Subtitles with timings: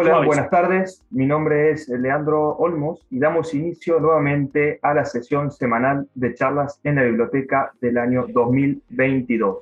[0.00, 1.04] Hola, buenas tardes.
[1.10, 6.80] Mi nombre es Leandro Olmos y damos inicio nuevamente a la sesión semanal de charlas
[6.84, 9.58] en la biblioteca del año 2022.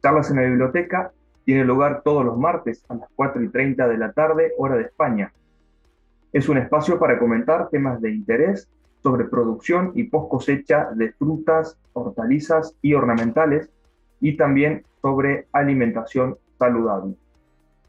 [0.00, 1.10] Charlas en la biblioteca
[1.44, 4.84] tiene lugar todos los martes a las 4 y 30 de la tarde, hora de
[4.84, 5.32] España.
[6.32, 8.68] Es un espacio para comentar temas de interés
[9.02, 13.68] sobre producción y post cosecha de frutas, hortalizas y ornamentales
[14.20, 17.16] y también sobre alimentación saludable.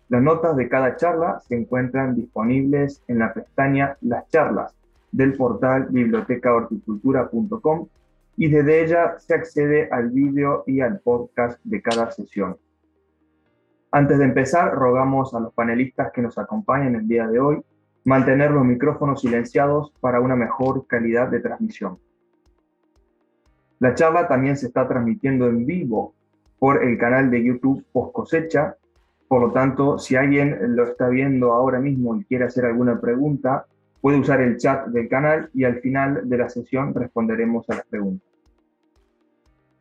[0.07, 4.75] Las notas de cada charla se encuentran disponibles en la pestaña Las charlas
[5.11, 7.87] del portal bibliotecahorticultura.com
[8.37, 12.57] y desde ella se accede al vídeo y al podcast de cada sesión.
[13.91, 17.61] Antes de empezar, rogamos a los panelistas que nos acompañan el día de hoy
[18.03, 21.97] mantener los micrófonos silenciados para una mejor calidad de transmisión.
[23.79, 26.13] La charla también se está transmitiendo en vivo
[26.59, 28.75] por el canal de YouTube Post Cosecha
[29.27, 33.65] por lo tanto, si alguien lo está viendo ahora mismo y quiere hacer alguna pregunta,
[34.01, 37.85] puede usar el chat del canal y al final de la sesión responderemos a las
[37.85, 38.27] preguntas.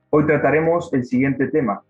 [0.08, 1.82] Hoy trataremos el siguiente tema,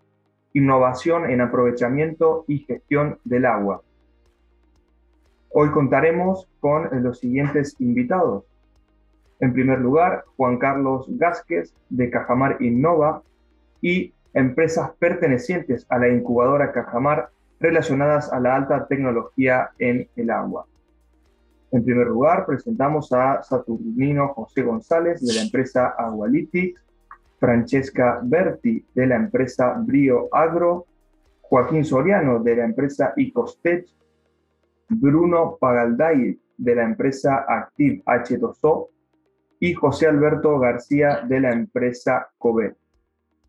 [0.53, 3.81] innovación en aprovechamiento y gestión del agua.
[5.49, 8.43] Hoy contaremos con los siguientes invitados.
[9.39, 13.21] En primer lugar, Juan Carlos Gásquez de Cajamar Innova
[13.79, 17.29] y empresas pertenecientes a la incubadora Cajamar
[17.65, 20.67] relacionadas a la alta tecnología en el agua.
[21.71, 26.79] En primer lugar, presentamos a Saturnino José González de la empresa Agualitics,
[27.39, 30.85] Francesca Berti de la empresa Brio Agro,
[31.41, 33.87] Joaquín Soriano de la empresa Icostech,
[34.87, 38.89] Bruno Pagalday de la empresa Active H2O
[39.59, 42.77] y José Alberto García de la empresa Cobet.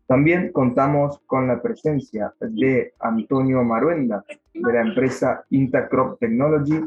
[0.07, 4.23] También contamos con la presencia de Antonio Maruenda,
[4.53, 6.81] de la empresa Intercrop Technology,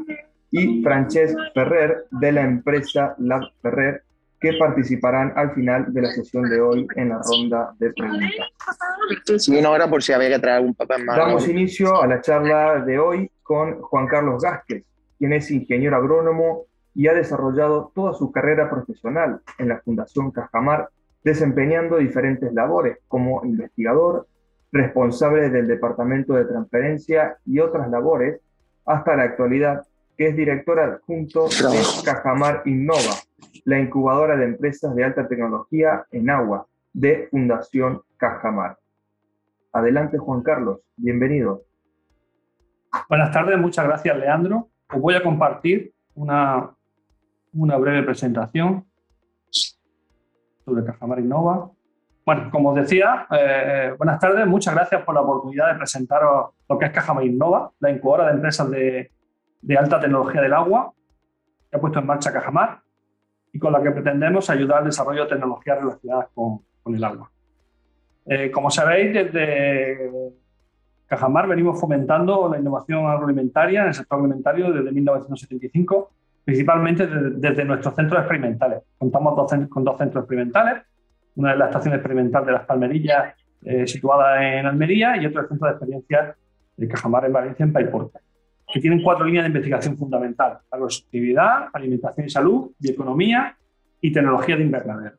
[0.49, 4.03] y Francesc Ferrer, de la empresa Lab Ferrer,
[4.39, 8.47] que participarán al final de la sesión de hoy en la ronda de preguntas.
[9.37, 11.15] Sí, una hora por si había que traer algún papel más.
[11.15, 14.83] Damos inicio a la charla de hoy con Juan Carlos Gásquez,
[15.19, 16.65] quien es ingeniero agrónomo
[16.95, 20.89] y ha desarrollado toda su carrera profesional en la Fundación Cajamar
[21.23, 24.27] desempeñando diferentes labores como investigador,
[24.71, 28.39] responsable del Departamento de Transferencia y otras labores,
[28.85, 29.85] hasta la actualidad,
[30.17, 33.15] que es directora adjunto de Cajamar Innova,
[33.65, 38.77] la incubadora de empresas de alta tecnología en agua de Fundación Cajamar.
[39.73, 41.63] Adelante, Juan Carlos, bienvenido.
[43.07, 44.69] Buenas tardes, muchas gracias, Leandro.
[44.93, 46.71] Os voy a compartir una,
[47.53, 48.85] una breve presentación
[50.65, 51.71] sobre Cajamar Innova.
[52.25, 56.77] Bueno, como os decía, eh, buenas tardes, muchas gracias por la oportunidad de presentaros lo
[56.77, 59.11] que es Cajamar Innova, la incubadora de empresas de,
[59.61, 60.93] de alta tecnología del agua
[61.69, 62.81] que ha puesto en marcha Cajamar
[63.53, 67.31] y con la que pretendemos ayudar al desarrollo de tecnologías relacionadas con, con el agua.
[68.25, 70.11] Eh, como sabéis, desde
[71.07, 76.11] Cajamar venimos fomentando la innovación agroalimentaria en el sector agroalimentario desde 1975
[76.43, 78.81] principalmente desde, nuestros centros experimentales.
[78.97, 80.83] Contamos con dos centros experimentales,
[81.35, 85.47] una es la estación experimental de las Palmerillas, eh, situada en Almería, y otro el
[85.47, 86.35] centro de experiencia
[86.75, 88.19] de Cajamar en Valencia, en Paiporta,
[88.67, 93.55] que tienen cuatro líneas de investigación fundamental, agrosostenibilidad, alimentación y salud, bioeconomía
[94.01, 95.17] y tecnología de invernadero.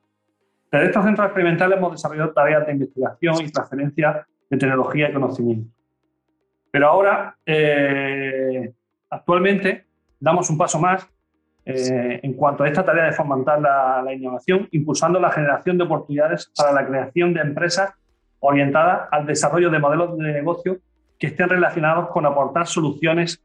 [0.70, 5.70] Desde estos centros experimentales hemos desarrollado tareas de investigación y transferencia de tecnología y conocimiento.
[6.70, 8.72] Pero ahora, eh,
[9.10, 9.84] actualmente,
[10.22, 11.06] damos un paso más
[11.64, 16.50] eh, en cuanto a esta tarea de fomentar la, innovación, impulsando la generación de oportunidades
[16.56, 17.92] para la creación de empresas
[18.38, 20.78] orientadas al desarrollo de modelos de negocio
[21.18, 23.42] que estén relacionados con aportar soluciones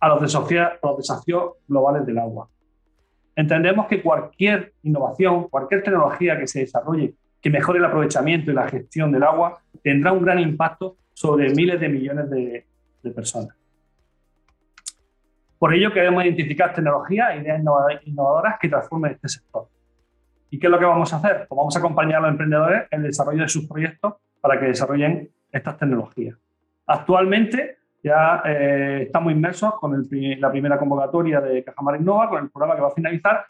[0.00, 2.48] a los, desafíos, a los desafíos globales del agua.
[3.34, 8.68] Entendemos que cualquier innovación, cualquier tecnología que se desarrolle que mejore el aprovechamiento y la
[8.68, 13.61] gestión del agua tendrá un gran impacto sobre miles de millones de personas.
[15.62, 17.62] Por ello queremos identificar tecnologías e ideas
[18.04, 19.68] innovadoras que transformen este sector.
[20.50, 21.46] ¿Y qué es lo que vamos a hacer?
[21.48, 24.66] Pues vamos a acompañar a los emprendedores en el desarrollo de sus proyectos para que
[24.66, 26.36] desarrollen estas tecnologías.
[26.84, 32.74] Actualmente ya eh, estamos inmersos con la primera convocatoria de Cajamar Innova, con el programa
[32.74, 33.46] que va a finalizar,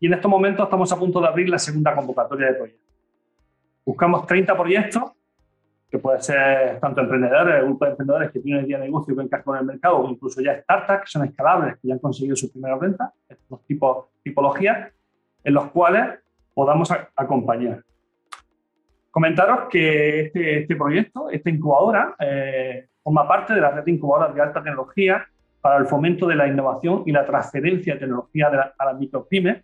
[0.00, 2.96] y en estos momentos estamos a punto de abrir la segunda convocatoria de proyectos.
[3.84, 5.02] Buscamos 30 proyectos
[5.92, 9.44] que puede ser tanto emprendedores, grupos de emprendedores que tienen día de negocio que encajan
[9.44, 12.50] con el mercado, o incluso ya startups que son escalables, que ya han conseguido su
[12.50, 14.90] primera venta, estos tipos, tipologías,
[15.44, 16.18] en los cuales
[16.54, 17.84] podamos acompañar.
[19.10, 24.34] Comentaros que este, este proyecto, esta incubadora, eh, forma parte de la red de incubadoras
[24.34, 25.26] de alta tecnología
[25.60, 29.62] para el fomento de la innovación y la transferencia de tecnología a las micropymes,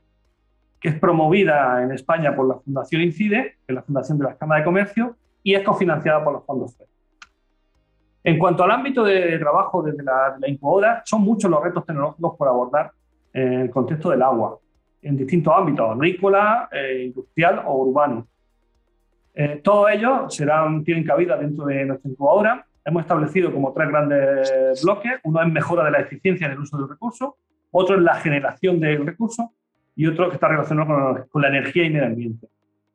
[0.78, 4.36] que es promovida en España por la Fundación INCIDE, que es la Fundación de las
[4.36, 6.86] Cámaras de Comercio, y es cofinanciada por los fondos FED.
[8.24, 12.36] En cuanto al ámbito de trabajo desde la, la incubadora, son muchos los retos tecnológicos
[12.36, 12.92] por abordar
[13.32, 14.58] en el contexto del agua,
[15.02, 18.26] en distintos ámbitos, agrícola, eh, industrial o urbano.
[19.34, 22.66] Eh, todos ellos serán, tienen cabida dentro de nuestra incubadora.
[22.84, 25.12] Hemos establecido como tres grandes bloques.
[25.24, 27.36] Uno es mejora de la eficiencia en el uso del recurso,
[27.70, 29.52] otro es la generación del recurso
[29.94, 32.48] y otro que está relacionado con, la energía y medio ambiente.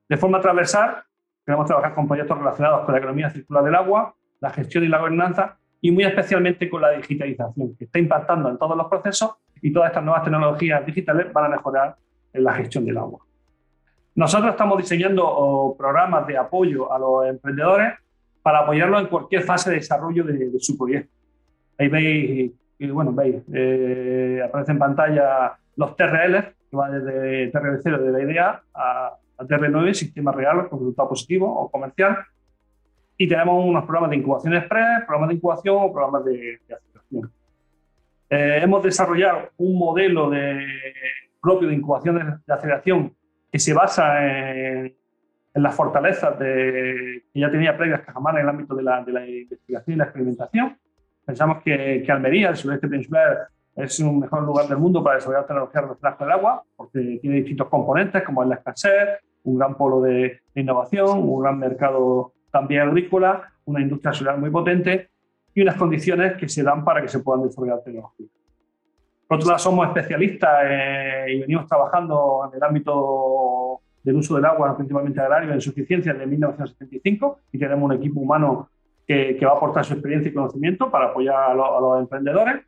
[0.09, 1.03] De forma transversal,
[1.45, 4.99] queremos trabajar con proyectos relacionados con la economía circular del agua, la gestión y la
[4.99, 9.71] gobernanza y muy especialmente con la digitalización, que está impactando en todos los procesos y
[9.71, 11.95] todas estas nuevas tecnologías digitales van a mejorar
[12.31, 13.19] en la gestión del agua.
[14.15, 17.93] Nosotros estamos diseñando programas de apoyo a los emprendedores
[18.41, 21.11] para apoyarlos en cualquier fase de desarrollo de, su proyecto.
[21.77, 22.51] Ahí veis,
[22.91, 28.61] bueno, veis, eh, aparece en pantalla los TRL, que van desde TRL0 de la idea
[28.73, 32.17] a, TR9, sistema real con resultado positivo o comercial.
[33.17, 37.31] Y tenemos unos programas de incubación express, programas de incubación o programas de, de aceleración.
[38.29, 40.65] Eh, hemos desarrollado un modelo de,
[41.39, 43.15] propio de incubación de, aceleración
[43.51, 44.95] que se basa en,
[45.53, 49.27] las fortalezas de, que ya tenía previas Cajamar en el ámbito de la, de la,
[49.27, 50.77] investigación y la experimentación.
[51.23, 55.47] Pensamos que, que Almería, el sudeste peninsular, es un mejor lugar del mundo para desarrollar
[55.47, 59.75] tecnologías relacionadas con el agua, porque tiene distintos componentes, como es la escasez, un gran
[59.75, 65.09] polo de, innovación, un gran mercado también agrícola, una industria solar muy potente
[65.55, 68.29] y unas condiciones que se dan para que se puedan desarrollar tecnologías.
[69.27, 74.45] Por otro lado, somos especialistas eh, y venimos trabajando en el ámbito del uso del
[74.45, 78.69] agua, principalmente agrario, en suficiencia desde 1975 y tenemos un equipo humano
[79.07, 82.61] que, va a aportar su experiencia y conocimiento para apoyar a, los emprendedores.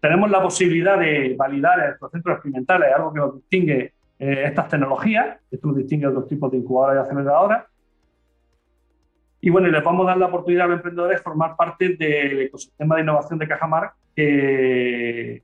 [0.00, 5.38] Tenemos la posibilidad de validar estos centros experimentales, algo que nos distingue eh, estas tecnologías,
[5.50, 7.64] esto nos distingue de otros tipos de incubadoras y aceleradoras,
[9.40, 12.42] y bueno, les vamos a dar la oportunidad a los emprendedores de formar parte del
[12.42, 15.42] ecosistema de innovación de Cajamar, que,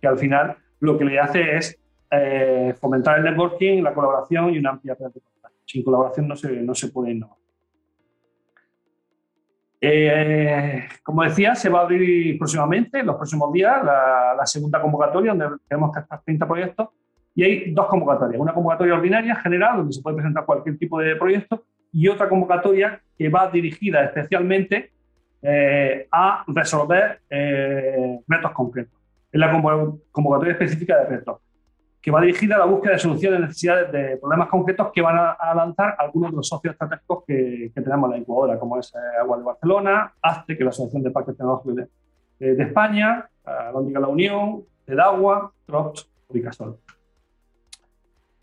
[0.00, 1.78] que al final lo que le hace es
[2.10, 5.62] eh, fomentar el networking, la colaboración y una amplia red de contactos.
[5.66, 7.38] Sin colaboración no se, no se puede innovar.
[9.86, 14.80] Eh, como decía, se va a abrir próximamente, en los próximos días, la, la segunda
[14.80, 16.88] convocatoria, donde tenemos que estar 30 proyectos,
[17.34, 18.40] y hay dos convocatorias.
[18.40, 23.00] Una convocatoria ordinaria, general, donde se puede presentar cualquier tipo de proyecto, y otra convocatoria
[23.16, 24.90] que va dirigida especialmente
[25.42, 28.98] eh, a resolver eh, retos concretos.
[29.30, 29.50] Es la
[30.10, 31.40] convocatoria específica de retos,
[32.04, 35.16] que va dirigida a la búsqueda de soluciones de necesidades de problemas concretos que van
[35.16, 38.98] a, lanzar algunos de los socios estratégicos que, tenemos en la incubadora, como es eh,
[39.22, 41.76] Agua de Barcelona, ASTE, que es la Asociación de Parques Tecnológicos
[42.38, 43.26] de, de España,
[43.72, 46.78] Lóndiga La Unión, EDAGUA, TROPS, Ubicasol.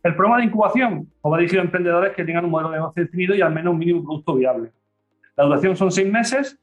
[0.01, 3.35] El programa de incubación va dirigido a emprendedores que tengan un modelo de negocio definido
[3.35, 4.71] y al menos un mínimo producto viable.
[5.37, 6.59] La duración son seis meses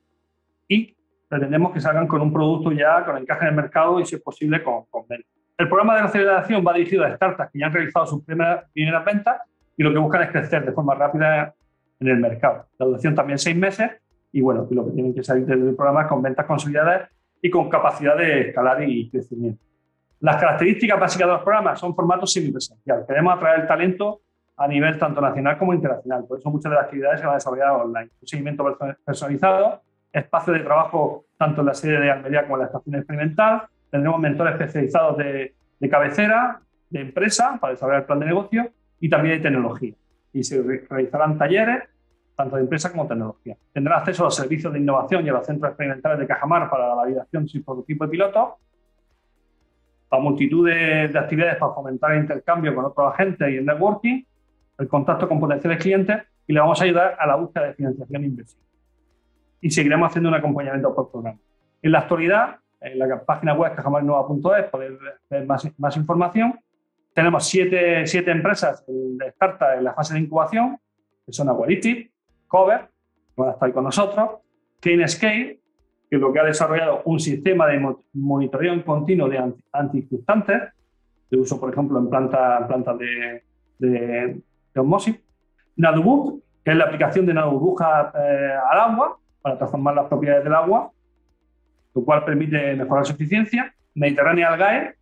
[0.66, 0.96] y
[1.28, 4.20] pretendemos que salgan con un producto ya con encaje en el mercado y, si es
[4.20, 5.37] posible, con, con ventas.
[5.58, 9.04] El programa de aceleración va dirigido a startups que ya han realizado sus primeras, primeras
[9.04, 9.42] ventas
[9.76, 11.52] y lo que buscan es crecer de forma rápida
[11.98, 12.66] en el mercado.
[12.78, 13.90] La duración también seis meses
[14.30, 17.10] y, bueno, lo que tienen que salir del programa es con ventas consolidadas
[17.42, 19.60] y con capacidad de escalar y crecimiento.
[20.20, 23.04] Las características básicas de los programas son formatos semipresencial.
[23.04, 24.20] Queremos atraer talento
[24.56, 26.24] a nivel tanto nacional como internacional.
[26.24, 28.10] Por eso muchas de las actividades se van a desarrollar online.
[28.20, 29.82] Un seguimiento personalizado,
[30.12, 33.62] espacio de trabajo tanto en la sede de Almería como en la estación experimental.
[33.90, 35.54] Tendremos mentores especializados de,
[35.88, 38.70] cabecera, de empresa, para desarrollar el plan de negocio
[39.00, 39.94] y también de tecnología.
[40.32, 41.84] Y se realizarán talleres
[42.34, 43.56] tanto de empresa como de tecnología.
[43.72, 46.88] Tendrán acceso a los servicios de innovación y a los centros experimentales de Cajamar para
[46.88, 48.58] la validación de su prototipo de piloto
[50.10, 54.22] a multitud de, actividades para fomentar el intercambio con otros agentes y el networking,
[54.78, 58.22] el contacto con potenciales clientes y le vamos a ayudar a la búsqueda de financiación
[58.22, 58.62] e inversión.
[59.60, 61.38] Y seguiremos haciendo un acompañamiento por programa.
[61.82, 64.92] En la actualidad, en la página web cajamarinova.es podéis
[65.28, 66.58] ver más, más, información.
[67.12, 70.78] Tenemos siete, siete empresas de startup en la fase de incubación,
[71.26, 72.10] que son Aguariti,
[72.46, 72.88] Cover,
[73.34, 74.30] que van a estar con nosotros,
[74.80, 75.60] Clean Scale,
[76.10, 80.62] que lo que ha desarrollado un sistema de monitoreo continuo de antiinfectantes,
[81.30, 83.42] de uso, por ejemplo, en plantas planta de,
[83.78, 84.40] de,
[84.74, 85.16] de osmosis.
[85.76, 90.54] NadoBook, que es la aplicación de nanoburbujas eh, al agua para transformar las propiedades del
[90.54, 90.90] agua,
[91.98, 93.74] lo cual permite mejorar su eficiencia.
[93.94, 94.94] Mediterránea Algae,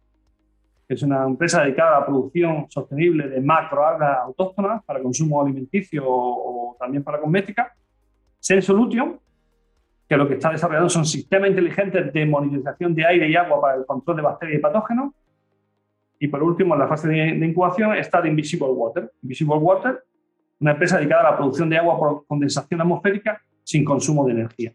[0.89, 6.05] que es una empresa dedicada a la producción sostenible de macroalgas autóctonas para consumo alimenticio
[6.07, 7.75] o, también para cosmética.
[8.39, 9.21] Sensolution,
[10.09, 13.77] que lo que está desarrollando son sistemas inteligentes de monitorización de aire y agua para
[13.77, 15.13] el control de bacterias y patógenos.
[16.19, 19.13] Y por último, en la fase de, incubación está de Invisible Water.
[19.23, 20.03] Invisible Water,
[20.61, 24.73] una empresa dedicada a la producción de agua por condensación atmosférica sin consumo de energía.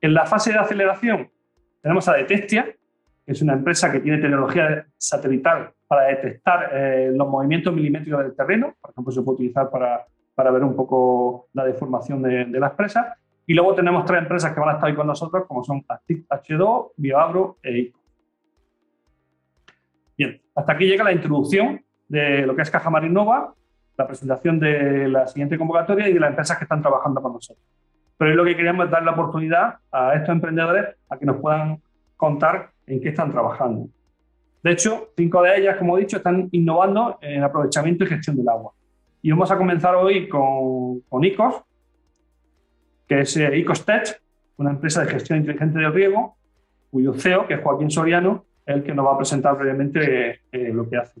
[0.00, 1.30] En la fase de aceleración
[1.82, 7.28] tenemos a Detestia, que es una empresa que tiene tecnología satelital para detectar eh, los
[7.28, 8.74] movimientos milimétricos del terreno.
[8.80, 13.18] Por ejemplo, se puede utilizar para, para ver un poco la deformación de, las presas.
[13.46, 16.26] Y luego tenemos tres empresas que van a estar ahí con nosotros, como son Actic
[16.28, 18.00] H2, BioAgro e ICO.
[20.18, 23.54] Bien, hasta aquí llega la introducción de lo que es Caja Marinova,
[23.96, 27.64] la presentación de la siguiente convocatoria y de las empresas que están trabajando con nosotros.
[28.18, 31.80] Pero lo que queríamos es dar la oportunidad a estos emprendedores a que nos puedan
[32.16, 33.88] contar en qué están trabajando.
[34.62, 38.48] De hecho, cinco de ellas, como he dicho, están innovando en aprovechamiento y gestión del
[38.48, 38.72] agua.
[39.22, 41.62] Y vamos a comenzar hoy con, con ICOS,
[43.06, 44.20] que es eh, ICOSTech,
[44.56, 46.36] una empresa de gestión inteligente del riego,
[46.90, 50.72] cuyo CEO, que es Joaquín Soriano, es el que nos va a presentar brevemente eh,
[50.72, 51.20] lo que hace.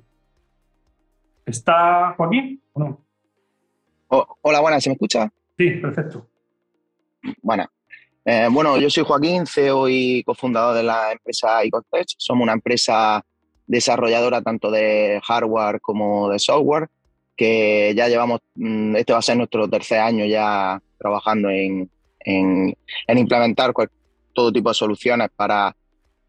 [1.44, 3.06] ¿Está Joaquín o no?
[4.08, 5.30] hola, buenas, ¿se me escucha?
[5.58, 6.26] Sí, perfecto.
[7.42, 7.66] Bueno,
[8.24, 12.06] eh, bueno, yo soy Joaquín, CEO y cofundador de la empresa ICOSTech.
[12.18, 13.24] Somos una empresa
[13.66, 16.88] desarrolladora tanto de hardware como de software,
[17.36, 21.90] que ya llevamos, mm, este va a ser nuestro tercer año ya trabajando en,
[22.20, 22.76] en,
[23.08, 23.72] implementar
[24.32, 25.76] todo tipo de soluciones para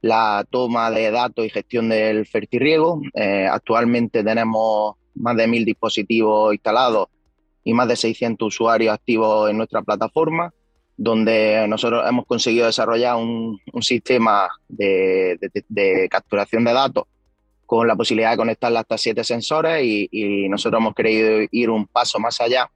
[0.02, 3.02] la toma de datos y gestión del fertirriego.
[3.14, 7.08] Eh, actualmente tenemos más de mil dispositivos instalados
[7.64, 10.54] y más de 600 usuarios activos en nuestra plataforma,
[10.98, 15.38] donde nosotros hemos conseguido desarrollar un, sistema de,
[16.10, 17.06] capturación de datos
[17.66, 21.86] con la posibilidad de conectarla hasta siete sensores y, y nosotros hemos querido ir un
[21.86, 22.70] paso más allá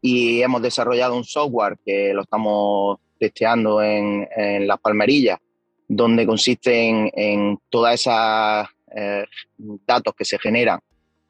[0.00, 5.38] y hemos desarrollado un software que lo estamos testeando en, en las palmerillas,
[5.86, 9.24] donde consiste en, en todas esas eh,
[9.86, 10.80] datos que se generan,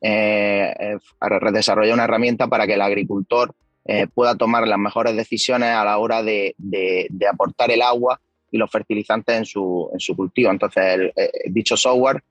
[0.01, 3.55] eh, eh, desarrollar una herramienta para que el agricultor
[4.15, 8.21] pueda tomar las mejores decisiones a la hora de, de, aportar el agua
[8.51, 10.51] y los fertilizantes en su, en su cultivo.
[10.51, 11.13] Entonces, el,
[11.53, 12.23] dicho software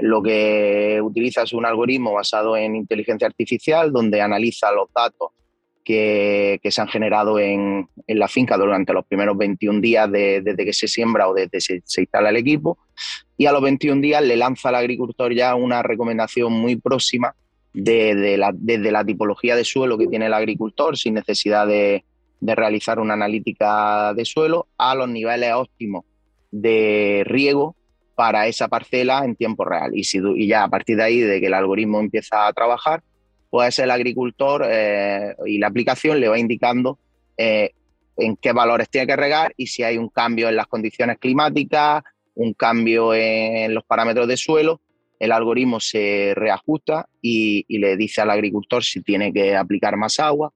[0.00, 5.30] lo que utiliza es un algoritmo basado en inteligencia artificial donde analiza los datos
[5.84, 10.88] que, se han generado en, la finca durante los primeros 21 días desde que se
[10.88, 12.78] siembra o desde que se, instala el equipo.
[13.36, 17.34] Y a los 21 días le lanza al agricultor ya una recomendación muy próxima
[17.72, 22.04] de, la, desde la tipología de suelo que tiene el agricultor, sin necesidad de,
[22.42, 26.04] realizar una analítica de suelo, a los niveles óptimos
[26.50, 27.76] de riego
[28.14, 29.90] para esa parcela en tiempo real.
[29.94, 33.02] Y, si, y ya a partir de ahí, de que el algoritmo empieza a trabajar,
[33.50, 36.98] pues el agricultor eh, y la aplicación le va indicando
[37.36, 37.72] eh,
[38.16, 42.02] en qué valores tiene que regar y si hay un cambio en las condiciones climáticas,
[42.34, 44.80] un cambio en los parámetros de suelo,
[45.20, 50.50] el algoritmo se reajusta y, le dice al agricultor si tiene que aplicar más agua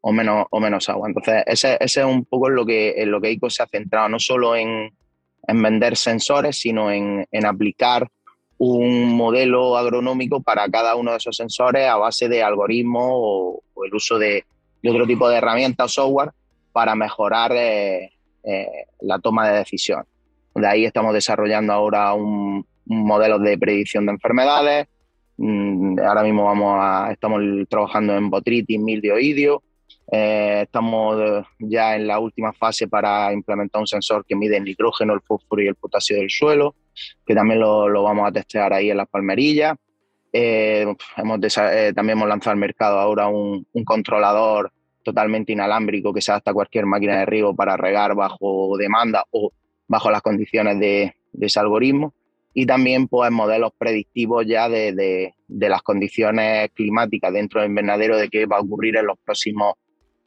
[0.00, 1.08] o menos, o menos agua.
[1.08, 4.20] Entonces, ese, es un poco lo que, en lo que ICO se ha centrado, no
[4.20, 4.90] solo en,
[5.46, 8.08] vender sensores, sino en, en aplicar
[8.56, 13.94] un modelo agronómico para cada uno de esos sensores a base de algoritmos o, el
[13.94, 14.44] uso de,
[14.86, 16.30] otro tipo de herramientas o software
[16.72, 18.12] para mejorar eh,
[18.44, 20.04] eh, la toma de decisión.
[20.54, 24.86] De ahí estamos desarrollando ahora un, modelo de predicción de enfermedades.
[25.36, 29.62] Mm, ahora mismo vamos a, estamos trabajando en botritis, mildio, idio.
[30.10, 35.14] Eh, estamos ya en la última fase para implementar un sensor que mide el nitrógeno,
[35.14, 36.74] el fósforo y el potasio del suelo
[37.26, 39.76] que también lo, vamos a testear ahí en las palmerillas.
[40.32, 40.86] Eh,
[41.16, 44.72] hemos eh, también hemos lanzado al mercado ahora un, controlador
[45.02, 49.52] totalmente inalámbrico que se adapta a cualquier máquina de riego para regar bajo demanda o
[49.86, 52.14] bajo las condiciones de, ese algoritmo.
[52.54, 54.92] Y también pues, modelos predictivos ya de,
[55.48, 59.74] de, las condiciones climáticas dentro del invernadero, de qué va a ocurrir en los próximos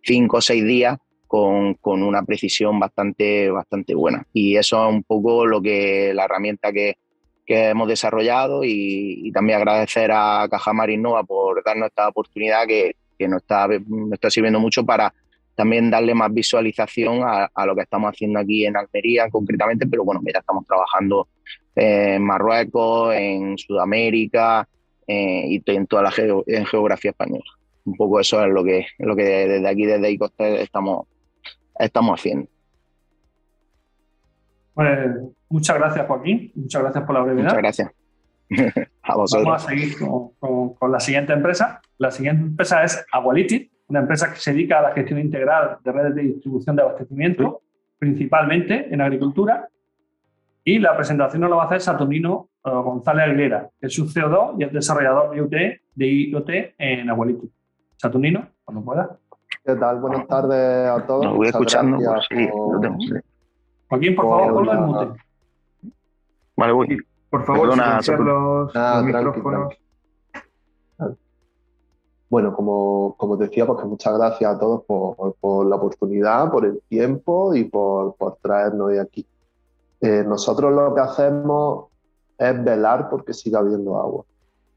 [0.03, 4.25] cinco o seis días con, con, una precisión bastante, bastante buena.
[4.33, 6.97] Y eso es un poco lo que la herramienta que,
[7.45, 13.27] que hemos desarrollado y, también agradecer a Cajamar Innova por darnos esta oportunidad que, que
[13.27, 15.13] nos, está, nos está sirviendo mucho para
[15.55, 20.03] también darle más visualización a, a, lo que estamos haciendo aquí en Almería concretamente, pero
[20.03, 21.27] bueno, ya estamos trabajando
[21.75, 24.67] en Marruecos, en Sudamérica
[25.05, 27.45] eh, y en toda la en geografía española.
[27.85, 31.07] Un poco eso es lo que, lo que desde aquí, desde ICOSTE, estamos,
[31.79, 32.49] estamos haciendo.
[34.73, 35.09] Pues
[35.49, 36.51] muchas gracias, Joaquín.
[36.53, 37.43] Muchas gracias por la brevedad.
[37.43, 37.91] Muchas gracias.
[39.01, 39.45] a vosotros.
[39.45, 41.81] Vamos a seguir con, la siguiente empresa.
[41.97, 43.71] La siguiente empresa es Agualiti.
[43.87, 47.61] una empresa que se dedica a la gestión integral de redes de distribución de abastecimiento,
[47.97, 49.67] principalmente en agricultura.
[50.67, 54.03] Y la presentación nos la va a hacer Saturnino eh, González Aguilera, que es su
[54.05, 55.51] CO2 y es desarrollador de IoT,
[55.95, 57.47] de IoT en Abuelito.
[57.95, 59.17] Saturnino, cuando pueda.
[59.63, 60.01] ¿Qué tal?
[60.01, 61.23] Buenas tardes a todos.
[61.23, 63.23] Lo voy escuchando, por sí, por-
[63.89, 65.21] Joaquín, por favor, ponlo en mute.
[66.57, 66.97] Vale, voy.
[67.29, 69.73] Por favor, Perdona, los, los tranqui, micrófonos.
[72.29, 76.65] Bueno, como, como decía, pues que muchas gracias a todos por, por la oportunidad, por
[76.65, 79.25] el tiempo y por, por traernos hoy aquí.
[80.01, 81.85] Eh, nosotros lo que hacemos
[82.37, 84.25] es velar porque siga habiendo agua.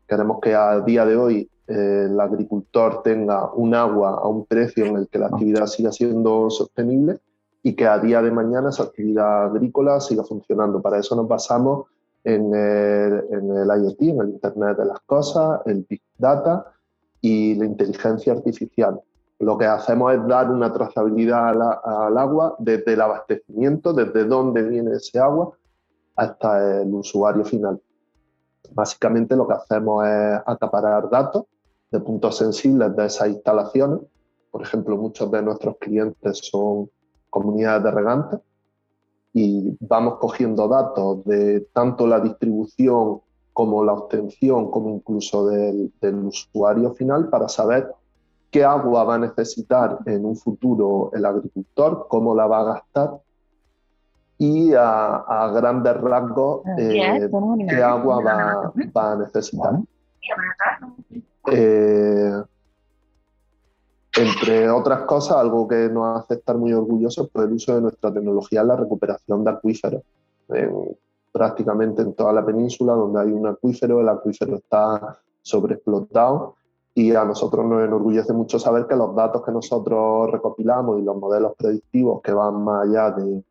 [0.09, 4.85] Queremos que a día de hoy eh, el agricultor tenga un agua a un precio
[4.87, 7.21] en el que la actividad siga siendo sostenible
[7.63, 10.81] y que a día de mañana esa actividad agrícola siga funcionando.
[10.81, 11.87] Para eso nos basamos
[12.25, 16.73] en el, en el IoT, en el Internet de las Cosas, el Big Data
[17.21, 19.01] y la inteligencia artificial.
[19.41, 24.63] Lo que hacemos es dar una trazabilidad la- al agua desde el abastecimiento, desde dónde
[24.63, 25.53] viene ese agua,
[26.15, 27.81] hasta el usuario final.
[28.73, 31.45] Básicamente lo que hacemos es acaparar datos
[31.91, 34.01] de puntos sensibles de esas instalaciones.
[34.51, 36.91] Por ejemplo, muchos de nuestros clientes son
[37.31, 38.41] comunidades de regantes
[39.33, 43.21] y vamos cogiendo datos de tanto la distribución
[43.55, 47.91] como la obtención, como incluso del, del usuario final para saber
[48.51, 53.11] qué agua va a necesitar en un futuro el agricultor, cómo la va a gastar
[54.39, 57.29] y a, a grandes rasgos eh,
[57.69, 59.75] qué agua va, va a necesitar.
[61.53, 62.43] Eh,
[64.17, 68.13] entre otras cosas, algo que nos hace estar muy orgullosos por el uso de nuestra
[68.13, 70.03] tecnología en la recuperación de acuíferos.
[70.49, 70.97] En-
[71.33, 76.57] prácticamente en toda la península donde hay un acuífero, el acuífero está sobreexplotado
[77.01, 81.17] y a nosotros nos enorgullece mucho saber que los datos que nosotros recopilamos y los
[81.17, 83.43] modelos predictivos que van más allá de,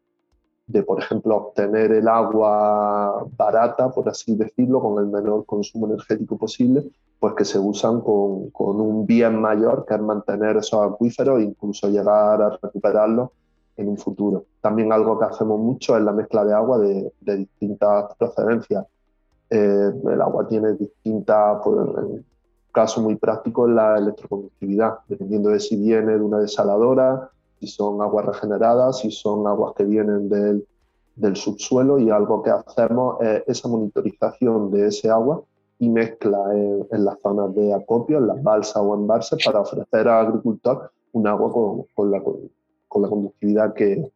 [0.68, 6.38] de, por ejemplo, obtener el agua barata, por así decirlo, con el menor consumo energético
[6.38, 6.84] posible,
[7.20, 11.46] pues que se usan con, con un bien mayor, que es mantener esos acuíferos e
[11.46, 13.30] incluso llegar a recuperarlos
[13.78, 14.46] en un futuro.
[14.62, 18.86] También algo que hacemos mucho es la mezcla de agua de, de distintas procedencias.
[19.50, 21.88] Eh, el agua tiene distintas, pues,
[22.72, 27.30] caso muy práctico, es la electroconductividad, dependiendo de si viene de una desaladora,
[27.60, 30.66] si son aguas regeneradas, si son aguas que vienen del,
[31.16, 35.42] del subsuelo y algo que hacemos es esa monitorización de ese agua
[35.78, 40.08] y mezcla en, en las zonas de acopio, en las balsas o embalses para ofrecer
[40.08, 44.12] al agricultor un agua con, con la, con la conductividad que,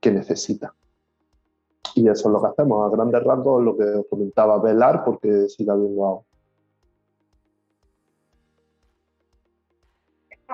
[0.00, 0.74] que necesita.
[1.94, 5.74] Y eso es lo que hacemos, a grandes rasgos, lo que comentaba, velar porque siga
[5.74, 6.22] habiendo agua.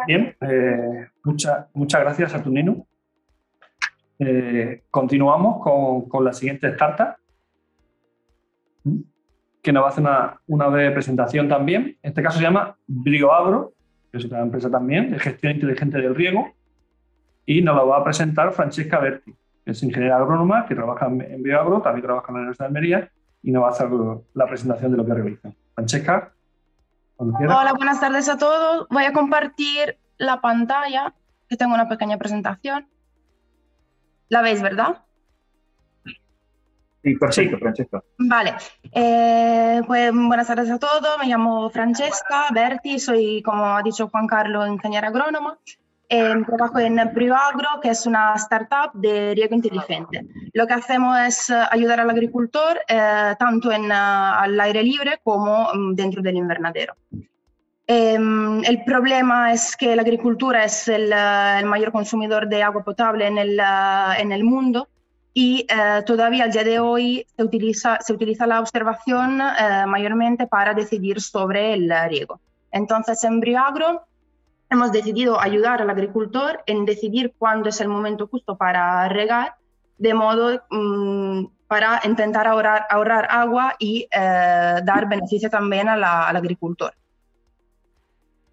[0.06, 2.86] Bien, eh, mucha- muchas gracias, Saturnino.
[4.18, 7.16] Eh, continuamos con, con la siguiente startup,
[9.62, 11.98] que nos va a hacer una, una presentación también.
[12.02, 13.72] En este caso se llama Brioagro,
[14.12, 16.52] que es otra empresa también de gestión inteligente del riego,
[17.44, 21.20] y nos lo va a presentar Francesca Berti, que es ingeniera agrónoma, que trabaja en,
[21.20, 21.42] en
[21.82, 23.10] también trabaja en la Universidad de Almería,
[23.42, 23.88] y nos va a hacer
[24.34, 25.52] la presentación de lo que realiza.
[25.74, 26.32] Francesca.
[27.18, 28.86] Hola, buenas tardes a todos.
[28.90, 31.14] Voy a compartir la pantalla,
[31.48, 32.88] que tengo una pequeña presentación.
[34.28, 35.02] ¿La veis, verdad?
[37.02, 37.60] Sí, perfecto, Sí.
[37.62, 38.02] Francesca.
[38.18, 38.54] Vale.
[38.92, 41.18] Eh, pues buenas tardes a todos.
[41.20, 45.58] Me llamo Francesca Berti, soy, como ha dicho Juan Carlos, ingeniera agrónoma.
[46.08, 50.24] Eh, trabajo en Prioagro, que es una startup de riego inteligente.
[50.52, 55.20] Lo que hacemos es eh, ayudar al agricultor eh, tanto en, ah, al aire libre
[55.24, 56.94] como mm, dentro del invernadero.
[57.88, 62.82] Em, el problema es que la agricultura es el, eh, el mayor consumidor de agua
[62.82, 64.88] potable en el, eh, en el mundo
[65.38, 70.46] y eh, todavía al día de hoy se utiliza, se utiliza la observación eh, mayormente
[70.46, 72.40] para decidir sobre el eh, riego.
[72.72, 74.06] Entonces, en Briagro
[74.70, 79.54] hemos decidido ayudar al agricultor en decidir cuándo es el momento justo para regar,
[79.98, 86.28] de modo mm, para intentar ahorrar, ahorrar agua y eh, dar beneficio también a la-
[86.28, 86.94] al agricultor.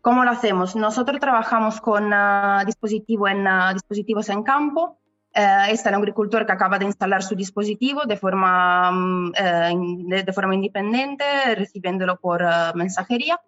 [0.01, 0.75] ¿Cómo lo hacemos?
[0.75, 4.99] Nosotros trabajamos con ah, dispositivo en, ah, dispositivos en campo.
[5.33, 10.07] Eh, este es el agricultor que acaba de instalar su dispositivo de forma, eh, in-
[10.09, 11.23] de, de forma independiente,
[11.55, 13.39] recibiéndolo por ah, mensajería.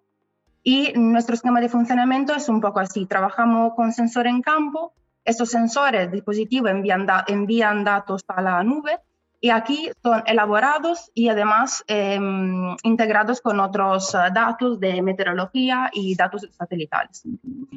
[0.68, 3.06] Y nuestro esquema de funcionamiento es un poco así.
[3.06, 4.92] Trabajamos con sensor en campo.
[5.24, 8.98] Estos sensores, dispositivos, envían, da- envían datos a la nube
[9.40, 16.16] y aquí son elaborados y además em, integrados con otros eh, datos de meteorología y
[16.16, 17.22] datos satelitales.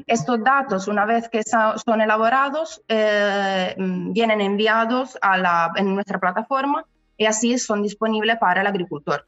[0.07, 6.17] Estos datos, una vez que son elaborados, eh, mm, vienen enviados a la, en nuestra
[6.19, 6.83] plataforma
[7.17, 9.27] y así son disponibles para el agricultor.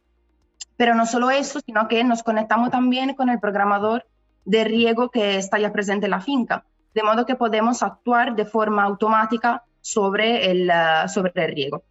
[0.81, 4.03] Pero no solo eso, sino que nos conectamos también con el programador
[4.45, 6.65] de riego que está ya presente en la finca,
[6.95, 11.83] de modo que podemos actuar de forma automática sobre el, eh, sobre el riego.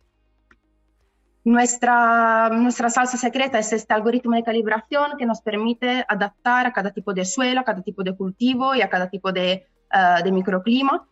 [1.44, 6.90] Nuestra, nuestra salsa secreta es este algoritmo de calibración que nos permite adaptar a cada
[6.90, 10.32] tipo de suelo, a cada tipo de cultivo y a cada tipo de, uh, de
[10.32, 11.06] microclima.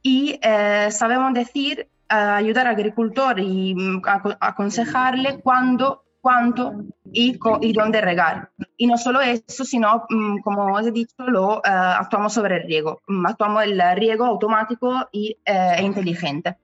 [0.00, 4.00] Y uh, sabemos decir, uh, ayudar al agricultor y um,
[4.40, 8.50] aconsejarle cuándo, cuánto y, y, dónde regar.
[8.76, 13.00] Y no solo eso, sino, um, como os he dicho, lo actuamos sobre el riego.
[13.26, 16.56] actuamos el riego automático y, e inteligente.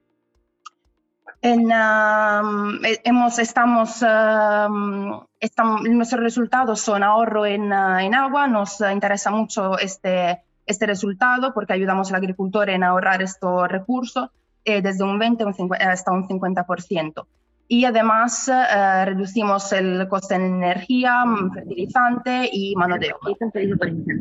[1.43, 4.03] En, um, hemos, estamos,
[5.41, 8.49] estamos, nuestros resultados son ahorro en, uh, en, agua.
[8.49, 14.31] Nos interesa mucho este, este resultado porque ayudamos al agricultor en ahorrar estos recursos
[14.65, 15.45] eh, desde un 20
[15.81, 17.27] hasta un 50%
[17.69, 23.35] y además eh, reducimos el coste en energía, mm, fertilizante y mano de obra.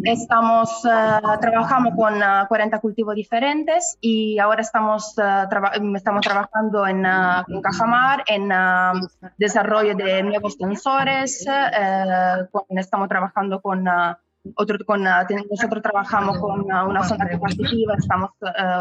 [0.04, 2.16] Estamos, eh, trabajamos con
[2.48, 5.16] 40 eh, cultivos diferentes y ahora estamos,
[5.96, 8.52] estamos trabajando en, en Cajamar en
[9.38, 11.46] desarrollo de nuevos sensores,
[12.70, 13.86] estamos trabajando con...
[14.58, 18.30] Otro, con, nosotros trabajamos con una zona positiva, estamos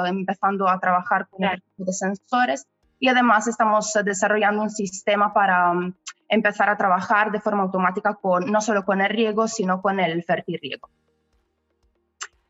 [0.05, 1.41] empezando a trabajar con
[1.79, 2.67] de sensores
[3.05, 5.93] y además estamos desarrollando un sistema para um,
[6.27, 10.25] empezar a trabajar de forma automática con, no solo con el riego, sino con el
[10.25, 10.89] fertirriego.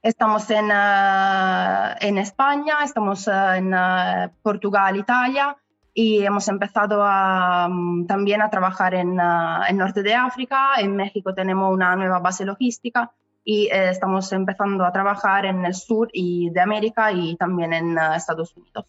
[0.00, 5.56] Estamos en, uh, en España, estamos uh, en uh, Portugal, Italia
[5.92, 10.74] y hemos empezado a, um, también a trabajar en el norte de África.
[10.78, 13.10] En México tenemos una nueva base logística
[13.42, 17.98] y eh, estamos empezando a trabajar en el sur y de América y también en
[17.98, 18.86] Estados Unidos.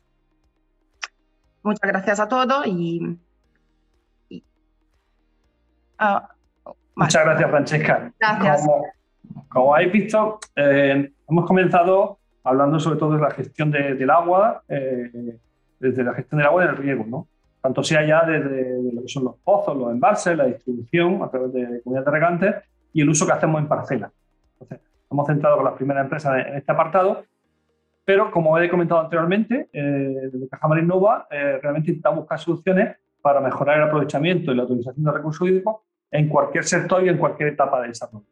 [1.66, 3.18] Muchas gracias a todos y...
[5.98, 6.30] Ah,
[6.96, 8.12] Muchas gracias, Francesca.
[8.20, 8.68] Gracias.
[9.50, 15.40] Como, habéis visto, eh, hemos comenzado hablando sobre todo de la gestión del agua, eh,
[15.80, 17.28] desde la gestión del agua y del riego, ¿no?
[17.62, 21.52] Tanto sea ya desde lo que son los pozos, los embalses, la distribución a través
[21.52, 22.56] de comunidades de regantes
[22.94, 24.12] y el uso que hacemos en parcelas.
[24.54, 27.24] Entonces, hemos centrado con las primeras empresas en este apartado
[28.06, 33.42] pero como he comentado anteriormente, eh, desde Cajamar Innova eh, realmente intentamos buscar soluciones para
[33.42, 35.78] mejorar el aprovechamiento y la utilización de recursos hídricos
[36.12, 38.28] en cualquier sector y en cualquier etapa de desarrollo.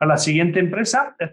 [0.00, 1.30] La siguiente empresa es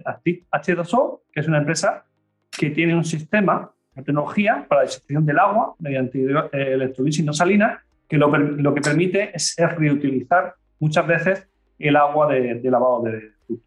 [0.52, 2.06] H2O, que es una empresa
[2.50, 7.34] que tiene un sistema de tecnología para la distribución del agua mediante eh, electrolisis no
[7.34, 13.04] salina, que lo, lo, que permite es, reutilizar muchas veces el agua de, de lavado
[13.04, 13.66] de frutos.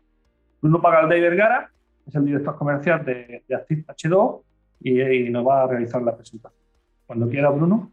[0.61, 1.71] Bruno Pagalde y Vergara
[2.09, 4.43] es el director comercial de, de Activ H2
[4.81, 6.63] y, nos va a realizar la presentación.
[7.07, 7.93] Cuando quiera, Bruno.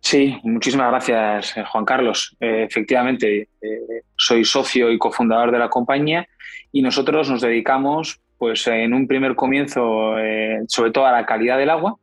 [0.00, 2.36] Sí, muchísimas gracias, eh, Juan Carlos.
[2.40, 6.26] Eh, efectivamente, eh, soy socio y cofundador de la compañía
[6.72, 10.14] y nosotros nos dedicamos, pues, en un primer comienzo,
[10.68, 11.96] sobre todo a la calidad del agua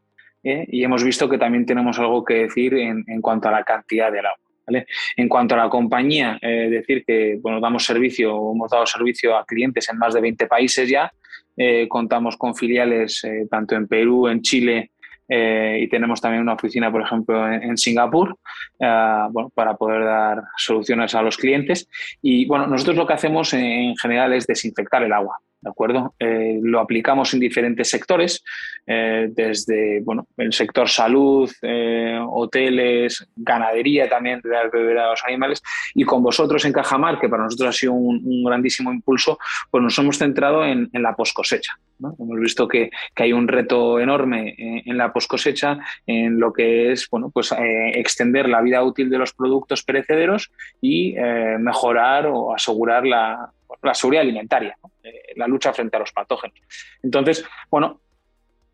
[0.43, 4.25] y hemos visto que también tenemos algo que decir en, cuanto a la cantidad del
[4.27, 4.87] agua.
[5.15, 9.89] En cuanto a la compañía, decir que bueno, damos servicio, hemos dado servicio a clientes
[9.89, 11.11] en más de 20 países ya
[11.57, 14.91] eh, contamos con filiales eh, tanto en Perú, en Chile
[15.27, 18.37] eh, y tenemos también una oficina, por ejemplo, en, Singapur,
[18.77, 21.89] para poder dar soluciones a los clientes.
[22.21, 25.39] Y bueno, nosotros lo que hacemos en general es desinfectar el agua.
[25.65, 26.13] ¿De acuerdo?
[26.19, 28.43] Eh, lo aplicamos en diferentes sectores,
[28.85, 35.23] eh, desde bueno, el sector salud, eh, hoteles, ganadería también, de dar beber a los
[35.25, 35.63] animales,
[35.95, 39.39] y con vosotros en Cajamar, que para nosotros ha sido un, grandísimo impulso,
[39.71, 41.79] pues nos hemos centrado en, la post cosecha.
[41.99, 47.09] Hemos visto que, hay un reto enorme en, la post cosecha, en lo que es
[47.09, 51.15] bueno, pues, extender la vida útil de los productos perecederos y
[51.59, 53.51] mejorar o asegurar la,
[53.81, 56.59] la seguridad alimentaria, eh, la lucha frente a los patógenos.
[57.03, 58.01] Entonces, bueno,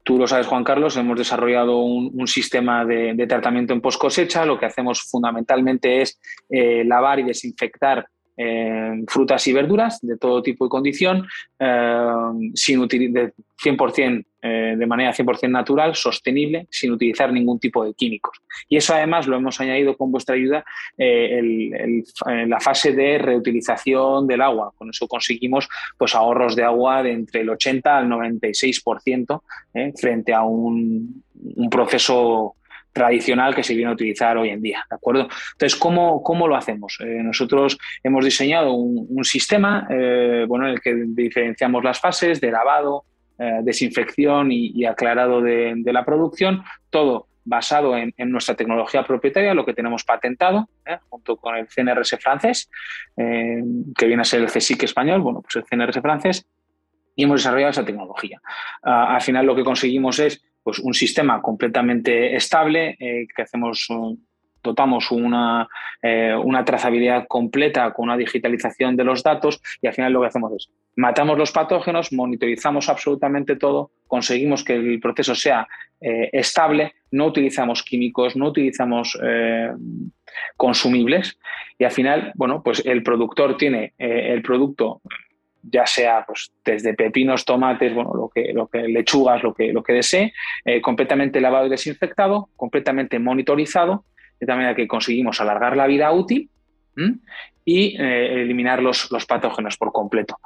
[0.04, 4.45] tú lo sabes, Juan Carlos, hemos desarrollado un, sistema de, tratamiento en post cosecha.
[4.45, 8.06] Lo que hamos fundamentalmente es eh, lavar y desinfectar
[9.08, 11.28] frutas y verduras de todo tipo y condición,
[11.60, 12.06] eh,
[12.56, 18.41] sin de 100%, eh, de manera 100% natural, sostenible, sin utilizar ningún tipo de químicos.
[18.67, 20.63] Y eso además lo hemos añadido con vuestra ayuda
[20.98, 24.72] en eh, la fase de reutilización del agua.
[24.76, 29.41] Con eso conseguimos pues, ahorros de agua de entre el 80 al 96%
[30.00, 31.24] frente a un
[31.70, 32.56] proceso
[32.91, 34.86] tradicional que se viene a utilizar hoy en día.
[34.89, 35.27] ¿De acuerdo?
[35.54, 36.97] Entonces, ¿cómo, cómo lo hacemos?
[37.01, 39.88] Eh, nosotros hemos diseñado un, sistema
[40.47, 43.06] bueno, en el que diferenciamos las fases de lavado,
[43.63, 50.04] desinfección y, aclarado de, la producción, todo basado en, nuestra tecnología propietaria, lo que tenemos
[50.04, 50.97] patentado, ¿eh?
[51.10, 52.69] junto con el CNRS francés,
[53.17, 53.63] eh,
[53.97, 56.47] que viene a ser el CSIC español, bueno, pues el CNRS francés,
[57.15, 58.41] y hemos desarrollado esa tecnología.
[58.84, 63.88] Ah, al final lo que conseguimos es pues, un sistema completamente estable, eh, que hacemos
[64.63, 65.67] dotamos una,
[66.04, 70.28] eh, una trazabilidad completa con una digitalización de los datos y al final lo que
[70.28, 75.67] hacemos es matamos los patógenos, monitorizamos absolutamente todo, conseguimos que el proceso sea
[76.00, 79.17] eh, estable, no utilizamos químicos, no utilizamos
[80.58, 81.39] consumibles
[81.80, 85.02] y al final, bueno, pues el productor tiene el producto
[85.63, 89.84] ya sea pues, desde pepinos, tomates, bueno, lo que, lo que lechugas, lo que, lo
[89.84, 90.34] que desee,
[90.82, 94.06] completamente lavado y desinfectado, completamente monitorizado
[94.41, 96.50] de tal manera que conseguimos alargar la vida útil
[97.63, 100.39] y eh, eliminar los, patógenos por completo.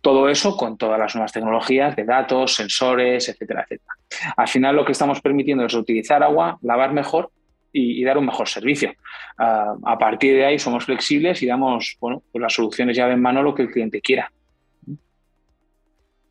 [0.00, 3.94] Todo eso con todas las nuevas tecnologías de datos, sensores, etcétera, etcétera.
[4.36, 7.30] Al final lo que estamos permitiendo es utilizar agua, lavar mejor
[7.72, 8.92] y, dar un mejor servicio.
[9.36, 13.22] Ah, a partir de ahí somos flexibles y damos bueno, pues las soluciones llave en
[13.22, 14.30] mano lo que el cliente quiera.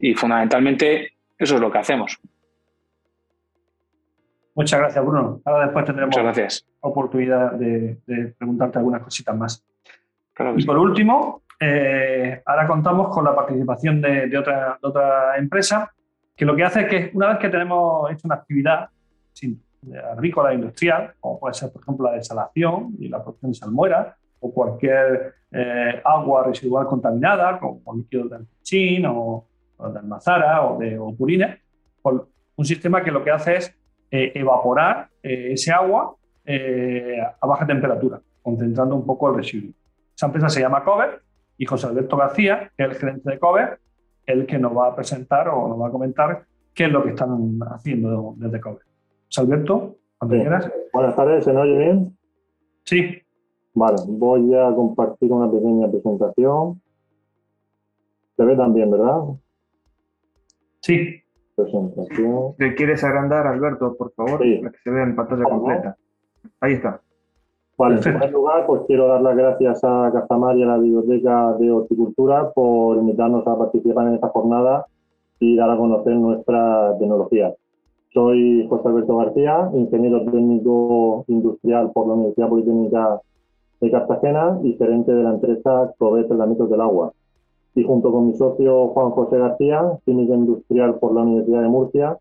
[0.03, 2.19] Y fundamentalmente eso es lo que hacemos.
[4.53, 5.41] Muchas gracias, Bruno.
[5.45, 6.65] Ahora después tendremos gracias.
[6.81, 7.97] oportunidad de,
[8.37, 9.65] preguntarte algunas cositas más.
[10.57, 15.93] y por último, eh, ahora contamos con la participación de, otra, otra, empresa
[16.35, 18.89] que lo que hace es que una vez que tenemos hecho una actividad
[20.11, 24.17] agrícola e industrial, como puede ser, por ejemplo, la desalación y la producción de salmuera,
[24.41, 29.47] o cualquier eh, agua residual contaminada, como líquido del chin o,
[29.91, 31.59] de almazara o de o purines,
[32.55, 33.75] un sistema que lo que hace es
[34.11, 36.15] eh, evaporar eh, ese agua
[36.45, 39.73] eh, a baja temperatura, concentrando un poco el residuo.
[40.15, 41.21] Esa empresa se llama Cover
[41.57, 43.79] y José Alberto García, que es el gerente de Cover,
[44.25, 47.09] el que nos va a presentar o nos va a comentar qué es lo que
[47.09, 48.83] están haciendo desde Cover.
[49.25, 50.71] José Alberto, cuando quieras.
[50.93, 52.17] Buenas tardes, ¿se me oye bien?
[52.83, 53.17] Sí.
[53.73, 56.79] Vale, voy a compartir una pequeña presentación.
[58.37, 59.21] Se ve también, ¿verdad?
[60.83, 61.23] Sí
[61.55, 62.55] presentación.
[62.57, 64.39] ¿Te quieres agrandar, Alberto, por favor?
[64.39, 65.97] Para que se vea en pantalla completa.
[66.59, 67.01] Ahí está.
[67.77, 71.53] Vale, en primer lugar, pues quiero dar las gracias a Castamar y a la Biblioteca
[71.53, 74.85] de Horticultura por invitarnos a participar en esta jornada
[75.39, 77.53] y dar a conocer nuestra tecnología.
[78.13, 83.21] Soy José Alberto García, ingeniero técnico industrial por la Universidad Politécnica
[83.81, 87.11] de Cartagena y gerente de la empresa Cobet Tratamientos del Agua
[87.75, 92.17] y junto con mi socio Juan José García, química industrial por la Universidad de Murcia,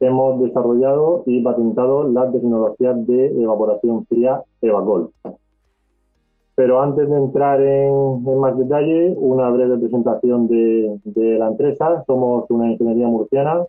[0.00, 5.10] hemos desarrollado y patentado las tecnologías de evaporación fría Evacol.
[6.54, 12.04] Pero antes de entrar en, más detalle, una breve presentación de, de, la empresa.
[12.06, 13.64] Somos una ingeniería murciana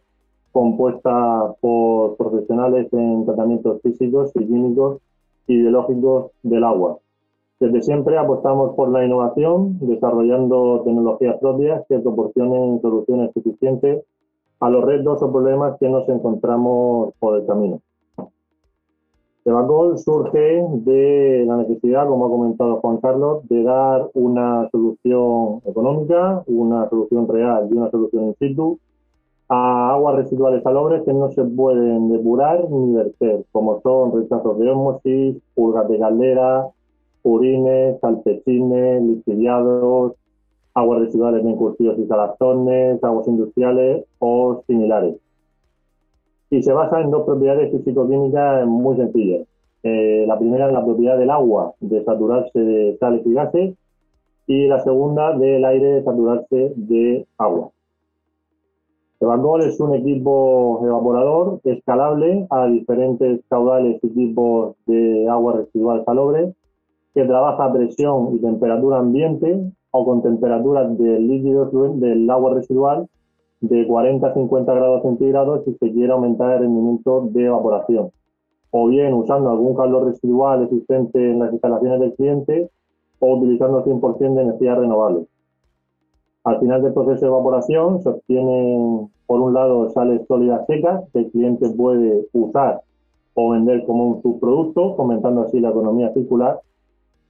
[0.51, 4.99] compuesta por profesionales en tratamientos físicos y químicos
[5.47, 6.99] y biológicos del agua,
[7.63, 14.03] desde siempre apostamos por la innovación, desarrollando tecnologías propias que proporcionen soluciones suficientes
[14.59, 17.79] a los retos o problemas que nos encontramos por el camino.
[19.45, 26.43] Evacol surge de la necesidad, como ha comentado Juan Carlos, de dar una solución económica,
[26.47, 28.77] una solución real y una solución in situ
[29.47, 34.69] a aguas residuales salobres que no se pueden depurar ni verter, como son rechazos de
[34.69, 36.69] osmosis, pulgas de caldera,
[37.23, 40.13] purines, salpechines, lixiviados,
[40.75, 45.15] aguas residuales de encurtidos y salazones, aguas industriales o similares.
[46.49, 49.47] Y se basa en dos propiedades físico-químicas muy sencillas.
[49.81, 53.75] Eh, la primera es la propiedad del agua de saturarse de sales y gases
[54.45, 57.71] y la segunda del aire de saturarse de agua.
[59.19, 66.53] Evacol es un equipo evaporador escalable a diferentes caudales y tipos de agua residual salobre
[67.13, 73.07] que trabaja a presión y temperatura ambiente o con temperaturas del líquido del agua residual
[73.61, 78.11] de 40 a 50 grados centígrados si se quiere aumentar el rendimiento de evaporación.
[78.71, 82.69] O bien usando algún calor residual existente en las instalaciones del cliente
[83.19, 85.27] o utilizando 100% de energías renovables.
[86.43, 91.19] Al final del proceso de evaporación se obtienen, por un lado, sales sólidas secas que
[91.19, 92.81] el cliente puede usar
[93.35, 96.59] o vender como un subproducto, fomentando así la economía circular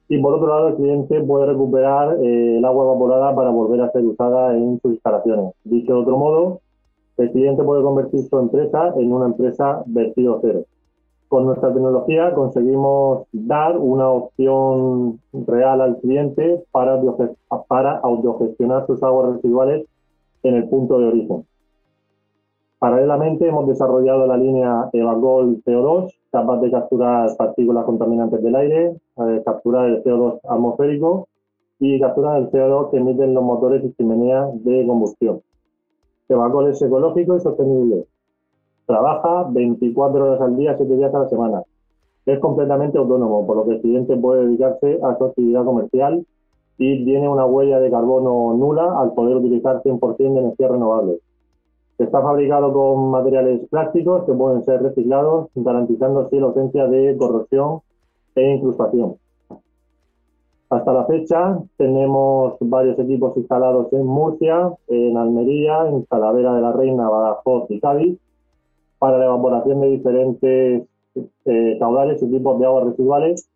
[0.08, 3.90] y por otro lado el cliente puede recuperar eh, el agua evaporada para volver a
[3.90, 5.54] ser usada en sus instalaciones.
[5.64, 6.60] Dicho de otro modo,
[7.16, 10.64] el cliente puede convertir su empresa en una empresa vertido cero.
[11.28, 17.00] Con nuestra tecnología conseguimos dar una opción real al cliente para,
[17.66, 19.86] para autogestionar sus aguas residuales
[20.42, 21.46] en el punto de origen.
[22.84, 29.42] Paralelamente hemos desarrollado la línea Evagol CO2, capaz de capturar partículas contaminantes del aire, eh,
[29.42, 31.26] capturar el CO2 atmosférico
[31.78, 35.40] y capturar el CO2 que emiten los motores y chimeneas de combustión.
[36.28, 38.04] Evagol es ecológico y sostenible.
[38.84, 41.62] Trabaja 24 horas al día, 7 días a la semana.
[42.26, 46.26] Es completamente autónomo, por lo que el cliente puede dedicarse a su actividad comercial
[46.76, 51.23] y tiene una huella de carbono nula al poder utilizar 100% de energías renovables.
[52.04, 57.80] Está fabricado con materiales plásticos que pueden ser reciclados, garantizando así la ausencia de corrosión
[58.34, 59.16] e incrustación.
[60.68, 66.72] Hasta la fecha tenemos varios equipos instalados en Murcia, en Almería, en Talavera de la
[66.72, 68.18] Reina, Badajoz y Cádiz
[68.98, 70.82] para la evaporación de diferentes
[71.46, 73.48] eh, caudales y tipos de aguas residuales.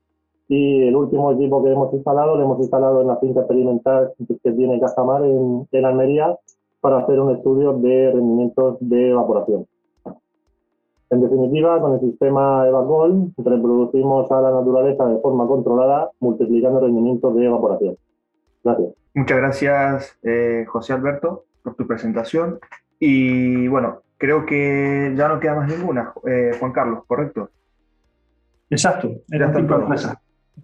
[0.49, 4.53] Y el último equipo que hemos instalado lo hemos instalado en la finca experimental que
[4.53, 6.35] tiene Cajamar en, en Almería
[6.81, 9.67] para hacer un estudio de rendimientos de evaporación.
[11.11, 17.35] En definitiva, con el sistema EvaGol reproducimos a la naturaleza de forma controlada, multiplicando rendimientos
[17.35, 17.97] de evaporación.
[18.63, 18.89] Gracias.
[19.15, 22.59] Muchas gracias, eh, José Alberto, por tu presentación.
[23.01, 27.49] Y bueno, creo que ya no queda más ninguna, eh, Juan Carlos, ¿correcto?
[28.69, 29.51] Exacto, era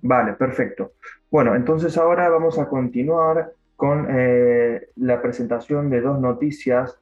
[0.03, 0.93] Vale, perfecto.
[1.31, 3.53] Bueno, entonces ahora vamos a continuar
[3.85, 6.99] con eh, la presentación de dos noticias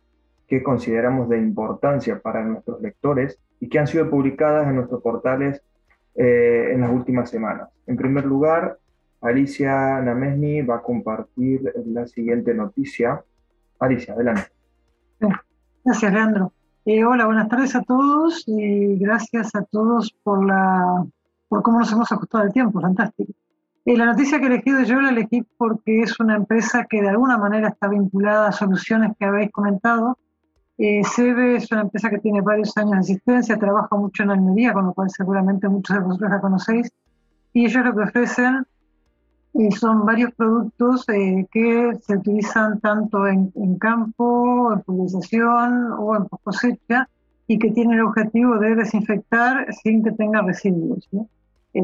[0.49, 5.62] que consideramos de importancia para nuestros lectores y que han sido publicadas en nuestros portales
[6.16, 7.68] eh, en las últimas semanas.
[7.87, 8.79] En primer lugar,
[9.21, 13.23] Alicia Namesni va a compartir la siguiente noticia.
[13.79, 14.51] Alicia, adelante.
[15.85, 16.53] Gracias, Leandro.
[16.85, 21.07] Eh, hola, buenas tardes a todos y gracias a todos por, la,
[21.47, 23.33] por cómo nos hemos ajustado el tiempo, fantástico.
[23.85, 27.09] Eh, la noticia que he elegido yo la elegí porque es una empresa que de
[27.09, 30.18] alguna manera está vinculada a soluciones que habéis comentado.
[30.79, 34.87] Eh, es una empresa que tiene varios años de existencia, trabaja mucho en Almería, con
[34.87, 36.90] lo cual seguramente muchos de vosotros la conocéis.
[37.53, 38.66] Y ellos lo que ofrecen
[39.55, 46.25] eh, son varios productos eh, que se utilizan tanto en, campo, en pulverización o en
[46.42, 47.09] cosecha
[47.47, 51.07] y que tienen el objetivo de desinfectar sin que tenga residuos.
[51.12, 51.29] ¿no?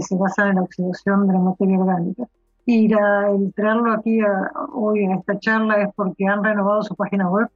[0.01, 2.25] Se basa en la oxidación de la materia orgánica.
[2.67, 4.21] Y el traerlo aquí
[4.75, 7.49] hoy en esta charla es porque han renovado su página web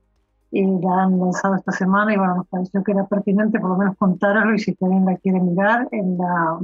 [0.50, 3.76] y la han lanzado esta semana y bueno, nos pareció que era pertinente por lo
[3.76, 6.58] menos contarlo y si alguien la quiere mirar, en la,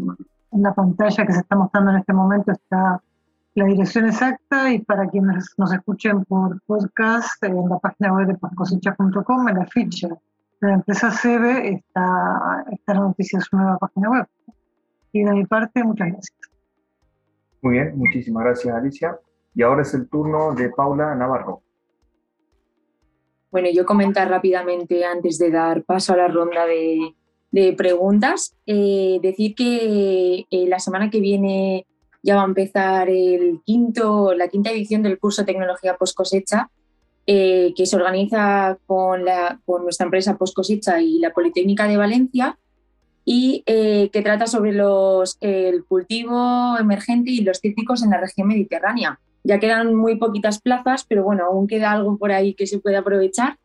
[0.52, 3.02] en la pantalla que se está mostrando en este momento está
[3.54, 8.34] la dirección exacta y para quienes nos escuchen por podcast, en la página web de
[8.34, 10.08] pascosecha.com, en la ficha
[10.60, 14.26] de la empresa CEBE está, la noticia de su nueva página web.
[15.12, 16.38] Y de mi parte, muchas gracias.
[17.62, 19.18] Muy bien, muchísimas gracias Alicia.
[19.54, 21.62] Y ahora es el turno de Paula Navarro.
[23.50, 27.14] Bueno, yo comentar rápidamente antes de dar paso a la ronda de,
[27.76, 31.86] preguntas, eh, decir que eh, la semana que viene
[32.22, 36.70] ya va a empezar el quinto, la quinta edición del curso Tecnología Post Cosecha,
[37.26, 41.96] eh, que se organiza con, la, con nuestra empresa Post Cosecha y la Politécnica de
[41.96, 42.58] Valencia
[43.30, 48.48] y eh, que trata sobre los, el cultivo emergente y los cítricos en la región
[48.48, 49.20] mediterránea.
[49.44, 52.96] Ya quedan muy poquitas plazas, pero bueno, aún queda algo por ahí que se puede
[52.96, 53.58] aprovechar.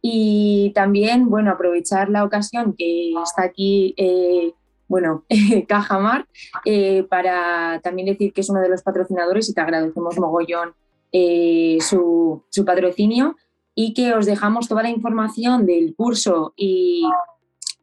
[0.00, 4.52] Y también, bueno, aprovechar la ocasión que está aquí, eh,
[4.86, 5.24] bueno,
[5.66, 6.28] Cajamar,
[6.64, 10.74] eh, para también decir que es uno de los patrocinadores y que agradecemos mogollón
[11.80, 13.34] su, su patrocinio
[13.74, 17.02] y que os dejamos toda la información del curso y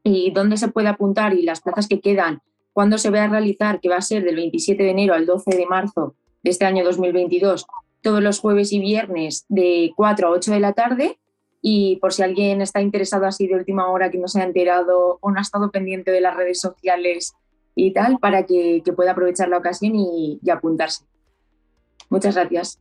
[0.06, 2.42] y dónde se puede apuntar y las plazas que quedan,
[2.74, 5.58] cuándo se va a realizar, que va a ser del 27 de enero al 12
[5.58, 7.66] de marzo de este año 2022,
[8.02, 11.18] todos los jueves y viernes de 4 a 8 de la tarde.
[11.60, 15.18] Y por si alguien está interesado así de última hora que no se ha enterado
[15.22, 17.34] o no ha estado pendiente de las redes sociales
[17.74, 21.04] y tal, para que, pueda aprovechar la ocasión y, y apuntarse.
[22.12, 22.80] Muchas gracias.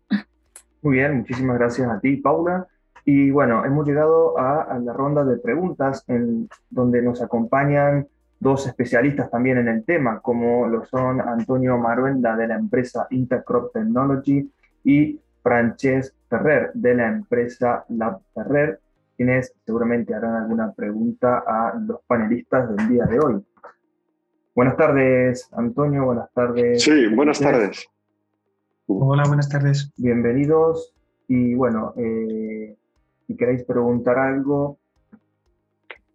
[0.82, 2.68] Muy bien, muchísimas gracias a ti, Paula.
[3.04, 8.08] Y bueno, hemos llegado a, la ronda de preguntas en donde nos acompañan
[8.40, 13.72] dos especialistas también en el tema, como lo son Antonio Maruenda de la empresa Intercrop
[13.72, 14.50] Technology
[14.84, 18.80] y Frances Ferrer de la empresa Lab Ferrer,
[19.16, 23.44] quienes seguramente harán alguna pregunta a los panelistas del día de hoy.
[24.54, 26.82] Buenas tardes, Antonio, buenas tardes.
[26.82, 27.86] Sí, buenas tardes.
[28.86, 29.92] Hola, buenas tardes.
[29.96, 30.94] Bienvenidos.
[31.28, 32.76] Y bueno, eh,
[33.26, 34.78] si queréis preguntar algo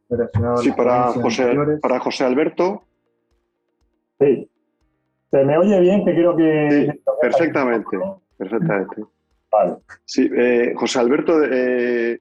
[0.10, 2.84] relacionado sí, para José, para José Alberto,
[4.20, 4.50] Sí.
[5.32, 6.04] ¿Se me oye bien?
[6.04, 7.00] Que creo que...
[7.22, 7.98] perfectamente,
[8.38, 9.04] perfectamente.
[9.52, 9.78] Vale.
[10.06, 12.20] Sí, eh, José Alberto, eh,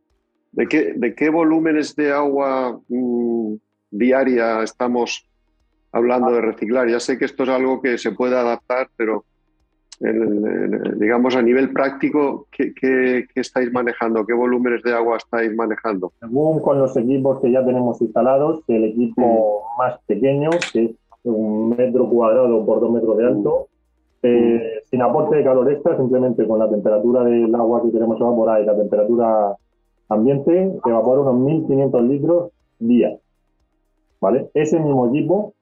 [0.53, 3.55] ¿de, qué, ¿de qué volúmenes de agua mm,
[3.91, 5.29] diaria estamos
[5.93, 6.89] hablando de reciclar?
[6.89, 9.25] Ya sé que esto es algo que se puede adaptar, pero
[10.01, 14.25] digamos a nivel práctico, ¿qué, estáis manejando?
[14.25, 16.13] ¿Qué volúmenes de agua estáis manejando?
[16.21, 19.79] Según con los equipos que ya tenemos instalados, el equipo mm.
[19.79, 20.91] más pequeño, que es
[21.25, 23.69] un metro cuadrado por dos metros de alto,
[24.23, 28.63] eh, sin aporte de calor extra, simplemente con la temperatura del agua que queremos evaporar
[28.63, 29.57] y la temperatura
[30.09, 33.17] ambiente, evapora unos 1.500 litros día.
[34.21, 34.51] ¿Vale?
[34.55, 35.55] Ese mismo equipo,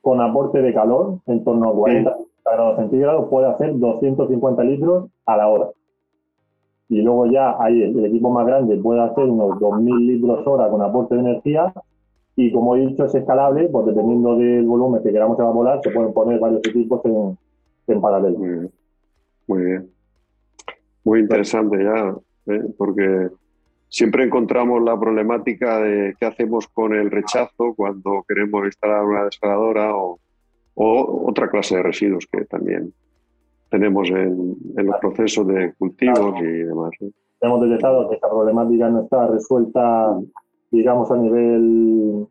[0.00, 2.16] con aporte de calor, en torno a 40
[2.54, 5.70] grados centígrados, puede hacer 250 litros a la hora.
[6.88, 10.82] Y luego ya ahí el, equipo más grande puede hacer unos 2.000 litros hora con
[10.82, 11.72] aporte de energía
[12.36, 16.12] y como he dicho es escalable, pues dependiendo del volumen que queramos evaporar, se pueden
[16.12, 17.36] poner varios equipos en,
[17.88, 18.38] en paralelo.
[19.48, 19.90] Muy bien.
[21.02, 22.14] Muy interesante ya,
[22.52, 22.64] ¿eh?
[22.76, 23.30] porque
[23.88, 29.96] siempre encontramos la problemática de qué hacemos con el rechazo cuando queremos instalar una desaladora
[29.96, 30.18] o,
[30.76, 32.92] otra clase de residuos que también
[33.70, 36.90] tenemos en, los procesos de cultivos y demás.
[37.40, 40.18] Hemos detectado que esta problemática no está resuelta,
[40.70, 42.26] digamos, a nivel,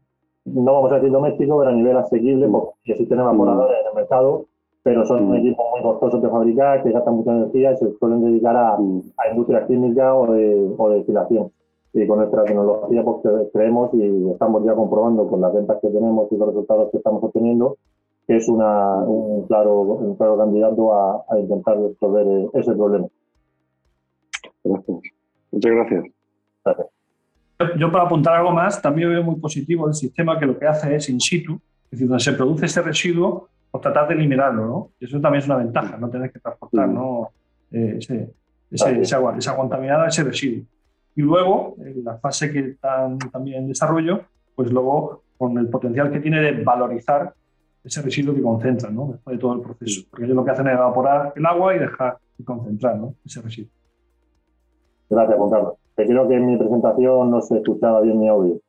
[0.45, 4.45] no vamos a decir doméstico, pero a nivel asequible, porque existen evaporadores en el mercado
[4.85, 5.35] pero son mm.
[5.37, 9.29] equipos muy costosos de fabricar, que gastan mucha energía y se suelen dedicar a, a
[9.31, 11.51] industrias químicas o de, o de destilación.
[11.93, 16.31] Y con nuestra tecnología pues, creemos y estamos ya comprobando con las ventas que tenemos
[16.31, 17.77] y los resultados que estamos obteniendo
[18.27, 23.07] que es una, un, claro, un claro candidato a, a intentar resolver eh, ese problema.
[24.63, 24.97] Gracias.
[25.51, 26.03] Muchas gracias.
[26.63, 26.87] gracias.
[27.77, 30.95] Yo para apuntar algo más, también veo muy positivo el sistema que lo que hace
[30.95, 31.53] es in situ,
[31.85, 34.89] es decir, donde se produce ese residuo, o tratar de eliminarlo, ¿no?
[34.99, 37.29] Y eso también es una ventaja, no tener que transportar ¿no?
[37.71, 38.29] Eh, ese,
[38.71, 40.65] ese, esa, agua, esa contaminada, ese residuo.
[41.15, 44.21] Y luego, en la fase que está también en desarrollo,
[44.55, 47.33] pues luego con el potencial que tiene de valorizar
[47.85, 49.09] ese residuo que concentra, ¿no?
[49.11, 50.01] Después de todo el proceso.
[50.09, 53.15] Porque ellos lo que hacen es evaporar el agua y dejar de concentrar, ¿no?
[53.23, 53.69] Ese residuo.
[55.09, 55.73] Gracias, Juan Carlos.
[55.95, 58.59] creo que en mi presentación no se escuchaba bien mi audio.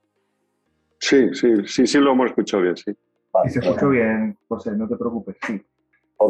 [0.99, 2.95] Sí, sí, sí, sí lo hemos escuchado bien, sí.
[3.45, 5.63] Y se escuchó bien, José, no te preocupes, sí.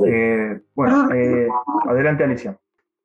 [0.06, 1.48] Eh, bueno, eh,
[1.88, 2.58] adelante, Alicia.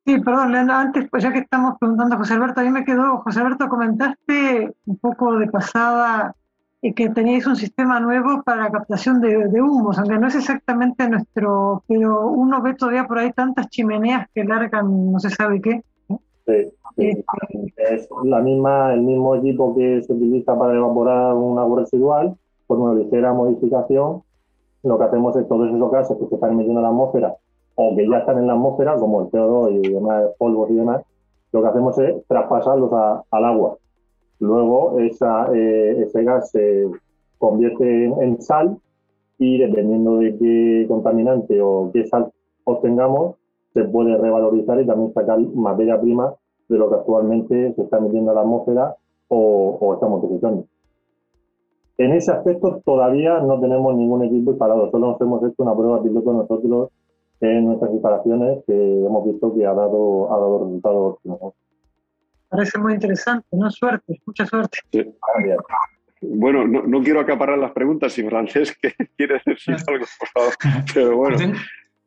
[0.04, 3.18] Sí, perdón, antes, pues ya que estamos preguntando a José Alberto, a mí me quedó,
[3.18, 6.34] José Alberto, comentaste un poco de pasada
[6.82, 11.08] eh, que teníais un sistema nuevo para captación de, de, humos, aunque no es exactamente
[11.08, 15.82] nuestro, pero uno ve todavía por ahí tantas chimeneas que largan no se sabe qué.
[16.44, 17.24] Sí, sí.
[17.76, 22.80] es la misma, el mismo equipo que se utiliza para evaporar un agua residual, por
[22.80, 24.22] una ligera modificación,
[24.82, 27.36] lo que hacemos es todos esos gases que se están emitiendo en la atmósfera
[27.76, 31.02] o que ya están en la atmósfera, como el CO2 y demás polvos y demás,
[31.52, 32.90] lo que hacemos es traspasarlos
[33.30, 33.76] al agua.
[34.42, 36.90] Luego esa, eh, ese gas se
[37.38, 38.76] convierte en, sal
[39.38, 42.32] y dependiendo de qué contaminante o qué sal
[42.64, 43.36] obtengamos,
[43.72, 46.34] se puede revalorizar y también sacar materia prima
[46.68, 48.96] de lo que actualmente se está emitiendo a la atmósfera
[49.28, 50.64] o, o estamos utilizando.
[51.98, 56.02] En ese aspecto todavía no tenemos ningún equipo instalado, solo nos hemos hecho una prueba
[56.02, 56.90] piloto nosotros
[57.40, 61.18] en nuestras instalaciones que hemos visto que ha dado, ha dado resultados
[62.52, 63.70] Parece muy interesante, ¿no?
[63.70, 64.78] Suerte, mucha suerte.
[66.20, 70.54] Bueno, no, quiero acaparar las preguntas si Francés que quiere decir algo, por favor.
[70.92, 71.54] Pero bueno.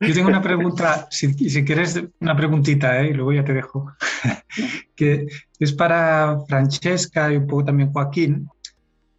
[0.02, 3.10] Yo tengo una pregunta, si, si quieres, una preguntita, ¿eh?
[3.10, 3.92] y luego ya te dejo,
[4.96, 5.26] que
[5.58, 8.48] es para Francesca y un poco también Joaquín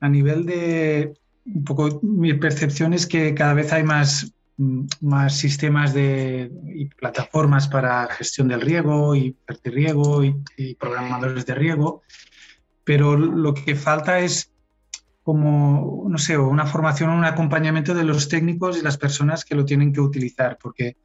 [0.01, 1.14] a nivel de,
[1.47, 7.68] un poco, mi percepción es que cada vez hay más, más sistemas de, y plataformas
[7.68, 12.02] para gestión del riego y riego y, y programadores de riego,
[12.84, 14.52] pero lo que falta es
[15.26, 19.64] como, no sé, una formación un acompañamiento de los técnicos y las personas que lo
[19.64, 20.96] tienen que utilizar, porque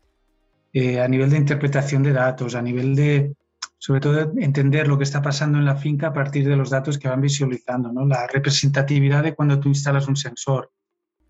[0.74, 3.36] eh, a nivel de interpretación de datos, a nivel de,
[3.80, 7.00] sobre todo entender lo que está pasando en la finca a partir de los datos
[7.00, 8.06] que van visualizando, ¿no?
[8.06, 10.72] la representatividad de cuando tú instalas un sensor,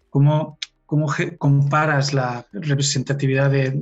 [0.10, 0.60] cómo,
[0.92, 3.80] cómo comparas la representatividad de,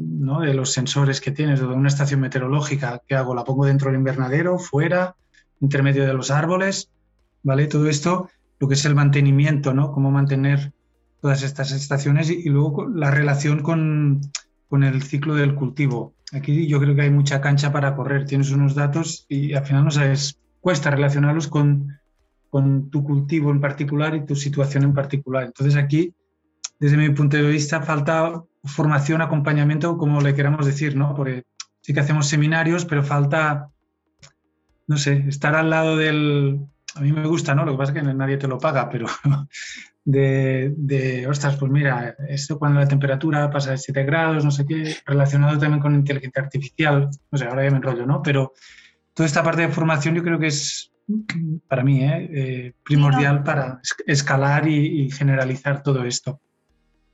[0.54, 3.34] los sensores que tienes de una estación meteorológica, ¿qué hago?
[3.34, 5.16] ¿La pongo dentro del invernadero, fuera,
[5.60, 6.92] intermedio de los árboles?
[7.42, 7.66] ¿Vale?
[7.66, 8.30] Todo esto,
[8.60, 9.92] lo que es el mantenimiento, ¿no?
[9.92, 10.72] Cómo mantener
[11.20, 14.22] todas estas estaciones y, luego la relación con,
[14.68, 18.28] con el ciclo del cultivo Aquí yo creo que hay mucha cancha para correr.
[18.28, 21.98] Tienes unos datos y al final no sabes, cuesta relacionarlos con,
[22.52, 25.46] con tu cultivo en particular y tu situación en particular.
[25.46, 26.14] Entonces aquí
[26.80, 31.14] desde mi punto de vista falta formación, acompañamiento, como le queramos decir, ¿no?
[31.16, 31.44] Porque
[31.82, 33.70] sí que hacemos seminarios, pero falta,
[34.88, 36.60] no sé, estar al lado del...
[36.96, 37.66] A mí me gusta, ¿no?
[37.66, 39.06] Lo que pasa es que nadie te lo paga, pero
[40.06, 44.66] de, de ostras, pues mira, esto cuando la temperatura pasa de 7 grados, no sé
[44.66, 48.22] qué, relacionado también con inteligencia artificial, no sé, ahora ya me enrollo, ¿no?
[48.22, 48.54] Pero
[49.14, 50.92] toda esta parte de formación yo creo que es,
[51.68, 52.30] para mí, ¿eh?
[52.34, 56.42] Eh, primordial para escalar y, generalizar todo esto.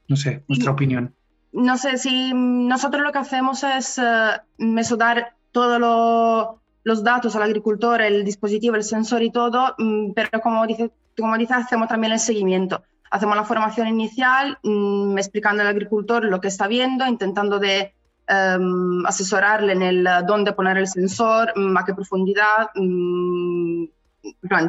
[0.07, 1.13] No sé, nuestra opinión.
[1.51, 8.01] No sé, si nosotros lo que hacemos es uh, mesudar todos los datos al agricultor,
[8.01, 12.19] el dispositivo, el sensor y todo, mm, pero como dice como dices, hacemos también el
[12.19, 12.83] seguimiento.
[13.11, 17.93] Hacemos la formación inicial mm, explicando al agricultor lo que está viendo, intentando de
[18.27, 23.91] em, asesorarle en el dónde poner el sensor, mm, a qué profundidad, en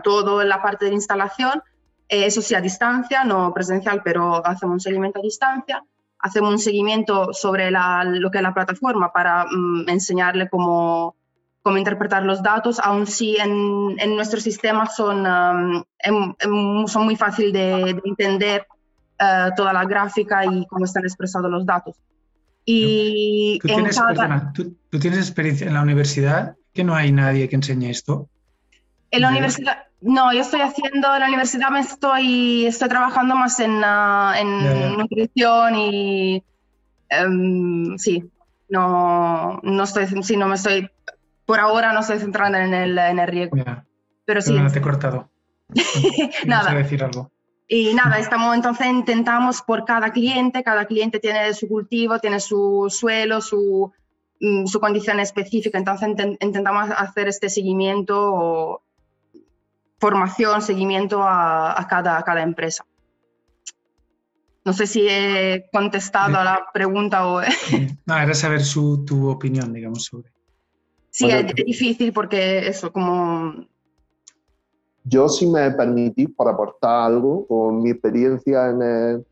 [0.05, 1.63] todo en la parte de la instalación.
[2.09, 5.85] Eh, eso sí, a distancia, no presencial, pero hacemos un seguimiento a distancia.
[6.19, 11.15] Hacemos un seguimiento sobre lo que es la plataforma para mm, enseñarle cómo,
[11.67, 17.05] cómo interpretar los datos, aun si en, en nuestro sistema son, um, em, em, son
[17.05, 18.67] muy fácil de, entender
[19.21, 21.97] uh, toda la gráfica y cómo están expresados los datos.
[22.65, 24.01] Y ¿Tú tienes,
[24.55, 28.29] ¿tú, tienes experiencia en la universidad que no hay nadie que enseñe esto?
[29.11, 33.59] En la universidad, no, yo estoy haciendo, en la universidad me estoy, estoy trabajando más
[33.61, 36.45] en, uh, en nutrición y
[37.25, 38.31] um, sí,
[38.69, 40.91] no, no estoy, sí, no me estoy
[41.47, 43.57] por ahora no estoy centrando en el, en el riego.
[44.25, 44.55] Pero sí.
[44.73, 45.31] Te he cortado.
[46.45, 46.75] nada.
[46.75, 47.31] decir algo.
[47.69, 52.87] Y nada, estamos, entonces intentamos por cada cliente, cada cliente tiene su cultivo, tiene su
[52.91, 53.93] suelo, su,
[54.41, 56.09] mm, su condición específica, entonces
[56.41, 58.83] intentamos hacer este seguimiento,
[59.99, 62.85] formación, seguimiento a, a, cada, a cada empresa.
[64.65, 67.41] No sé si he contestado a la pregunta o...
[68.05, 70.33] no, era saber su, tu opinión, digamos, sobre...
[71.11, 73.67] Sí, es difícil porque eso, como...
[75.05, 79.27] Yo si me permitís, para aportar algo, con mi experiencia en el,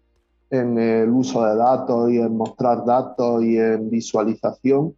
[0.51, 4.95] en el uso de datos y en mostrar datos y en visualización,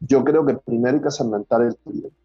[0.00, 2.21] yo creo que primero hay que segmentar el cliente.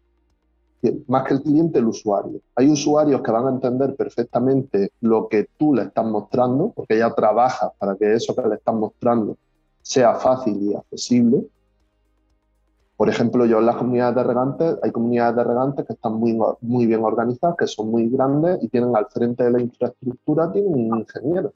[1.08, 2.40] Más que el cliente, el usuario.
[2.54, 7.12] Hay usuarios que van a entender perfectamente lo que tú le estás mostrando, porque ya
[7.14, 9.36] trabajas para que eso que le estás mostrando
[9.82, 11.44] sea fácil y accesible.
[12.96, 16.38] Por ejemplo, yo en las comunidades de regantes, hay comunidades de regantes que están muy,
[16.60, 20.74] muy bien organizadas, que son muy grandes y tienen al frente de la infraestructura, tienen
[20.74, 21.52] un ingeniero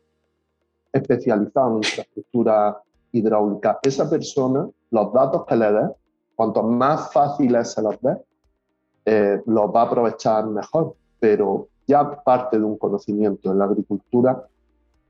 [0.92, 2.80] especializado en infraestructura
[3.12, 3.78] hidráulica.
[3.82, 5.88] Esa persona, los datos que le dé,
[6.34, 8.16] cuanto más fáciles se los dé,
[9.04, 14.46] eh, los va a aprovechar mejor, pero ya parte de un conocimiento en la agricultura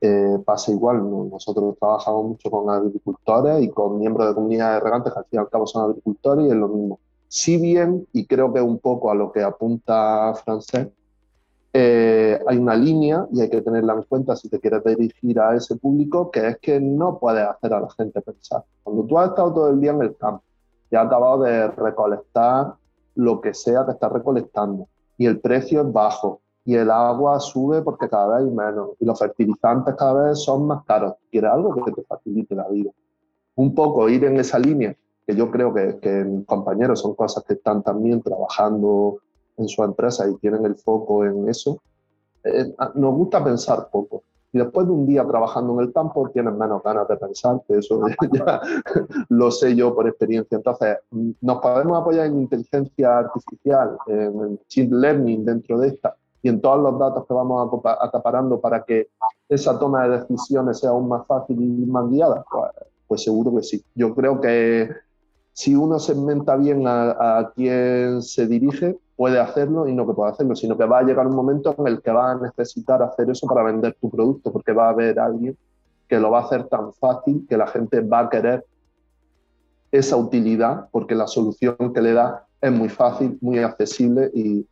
[0.01, 1.09] eh, pasa igual.
[1.29, 5.39] Nosotros trabajamos mucho con agricultores y con miembros de comunidades de regantes que al fin
[5.39, 6.99] y al cabo son agricultores y es lo mismo.
[7.27, 10.89] Si bien, y creo que un poco a lo que apunta Francés,
[11.75, 15.55] eh, hay una línea y hay que tenerla en cuenta si te quieres dirigir a
[15.55, 18.63] ese público, que es que no puedes hacer a la gente pensar.
[18.83, 20.43] Cuando tú has estado todo el día en el campo
[20.91, 22.75] y has acabado de recolectar
[23.15, 24.87] lo que sea que estás recolectando
[25.17, 29.05] y el precio es bajo y el agua sube porque cada vez hay menos y
[29.05, 31.15] los fertilizantes cada vez son más caros.
[31.29, 32.91] Quieres algo que te facilite la vida.
[33.55, 34.95] Un poco ir en esa línea,
[35.27, 39.19] que yo creo que, que compañeros son cosas que están también trabajando
[39.57, 41.81] en su empresa y tienen el foco en eso.
[42.43, 44.23] Eh, nos gusta pensar poco.
[44.53, 47.79] Y después de un día trabajando en el campo, tienes menos ganas de pensar, que
[47.79, 47.99] eso
[48.31, 48.61] ya
[49.29, 50.55] lo sé yo por experiencia.
[50.55, 50.97] Entonces,
[51.41, 56.79] nos podemos apoyar en inteligencia artificial, en machine learning dentro de esta, y en todos
[56.83, 57.67] los datos que vamos
[57.99, 59.09] acaparando para que
[59.49, 62.45] esa toma de decisiones sea aún más fácil y más guiada?
[62.51, 62.71] Pues,
[63.07, 63.83] pues seguro que sí.
[63.95, 64.89] Yo creo que
[65.51, 70.31] si uno segmenta bien a, a quién se dirige, puede hacerlo y no que puede
[70.31, 73.29] hacerlo, sino que va a llegar un momento en el que va a necesitar hacer
[73.29, 75.57] eso para vender tu producto, porque va a haber alguien
[76.07, 78.65] que lo va a hacer tan fácil que la gente va a querer
[79.91, 84.67] esa utilidad, porque la solución que le da es muy fácil, muy accesible y,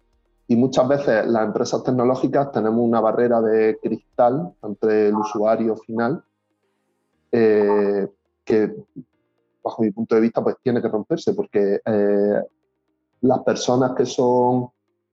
[0.48, 6.24] y muchas veces las empresas tecnológicas tenemos una barrera de cristal entre el usuario final
[7.32, 8.08] eh,
[8.44, 8.76] que,
[9.64, 12.42] bajo mi punto de vista, pues tiene que romperse porque eh,
[13.22, 14.70] las personas que son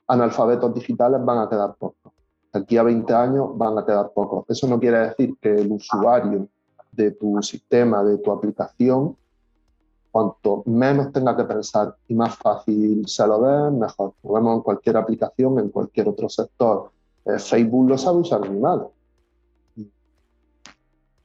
[0.06, 2.12] analfabetos digitales van a quedar pocos.
[2.52, 4.44] Aquí a 20 años van a quedar pocos.
[4.48, 6.48] Eso no quiere decir que el usuario
[6.92, 9.16] de tu sistema, de tu aplicación,
[10.10, 14.14] Cuanto menos tenga que pensar y más fácil se lo dé, mejor.
[14.22, 16.90] Lo vemos en cualquier aplicación, en cualquier otro sector.
[17.26, 18.88] Eh, Facebook lo sabe usar muy mal.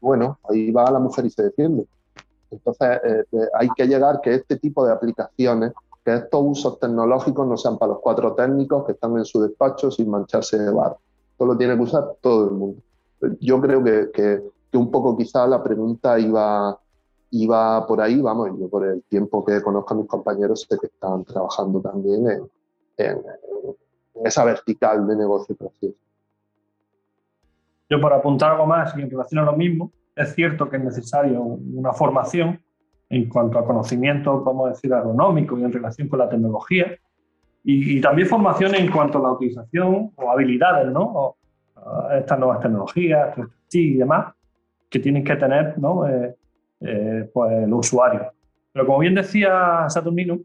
[0.01, 1.87] bueno, ahí va la mujer y se defiende.
[2.51, 5.71] Entonces, eh, eh, hay que llegar que este tipo de aplicaciones,
[6.03, 9.89] que estos usos tecnológicos no sean para los cuatro técnicos que están en su despacho
[9.89, 10.97] sin mancharse de bar.
[11.31, 12.81] Esto lo tiene que usar todo el mundo.
[13.39, 16.77] Yo creo que, que, un poco quizá la pregunta iba,
[17.31, 20.87] iba por ahí, vamos, yo por el tiempo que conozco a mis compañeros sé que
[20.87, 22.49] están trabajando también en,
[22.97, 23.21] en,
[24.25, 25.55] esa vertical de negocio.
[27.89, 30.83] Yo por apuntar algo más y en relación a lo mismo, es cierto que es
[30.83, 32.59] necesario una formación
[33.13, 36.97] en cuanto a conocimiento, vamos a decir, agronómico y en relación con la tecnología,
[37.63, 41.37] y, también formación en cuanto a la utilización o habilidades, ¿no?
[42.17, 43.37] estas nuevas tecnologías
[43.71, 44.33] y demás,
[44.89, 46.07] que tienen que tener ¿no?
[46.07, 46.35] Eh,
[46.81, 48.27] eh, pues, los usuarios.
[48.71, 50.39] Pero como bien decía Saturnino,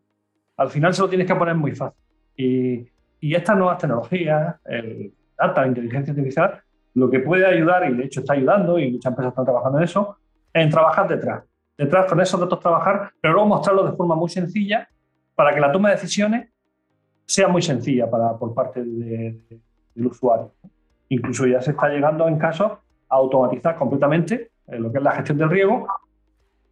[0.57, 2.01] al final se lo tienes que poner muy fácil.
[2.37, 2.87] Y,
[3.21, 6.61] y estas nuevas tecnologías, el data, la inteligencia artificial,
[6.95, 9.85] lo que puede ayudar, y de hecho está ayudando, y muchas empresas están trabajando en
[9.85, 10.17] eso,
[10.53, 11.48] en trabajar detrás.
[11.79, 14.89] Detrás con esos datos trabajar, pero luego mostrarlo de forma muy sencilla
[15.37, 16.49] para que la toma de decisiones
[17.25, 20.53] sea muy sencilla para, por parte del usuario.
[21.09, 25.13] Incluso ya se está llegando en casos a automatizar completamente eh, lo que es la
[25.13, 25.87] gestión del riego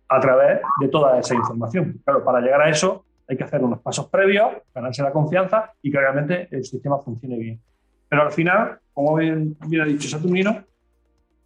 [0.09, 2.01] a través de toda esa información.
[2.05, 5.91] Claro, para llegar a eso hay que hacer unos pasos previos, ganarse la confianza y
[5.91, 7.61] que realmente el sistema funcione bien.
[8.09, 10.65] Pero al final, como bien, ha dicho Saturnino,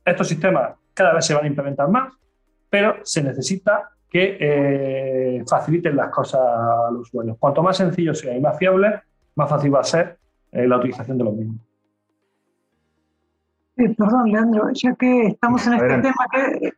[0.05, 2.13] estos sistemas cada vez se van a implementar más,
[2.71, 7.37] pero se necesita que eh, faciliten las cosas a los usuarios.
[7.39, 9.03] Cuanto más sencillo sea y más fiable,
[9.37, 10.19] más fácil va a ser
[10.53, 11.61] eh, la utilización de los mismos.
[13.77, 16.73] perdón, Leandro, ya que estamos en este tema, que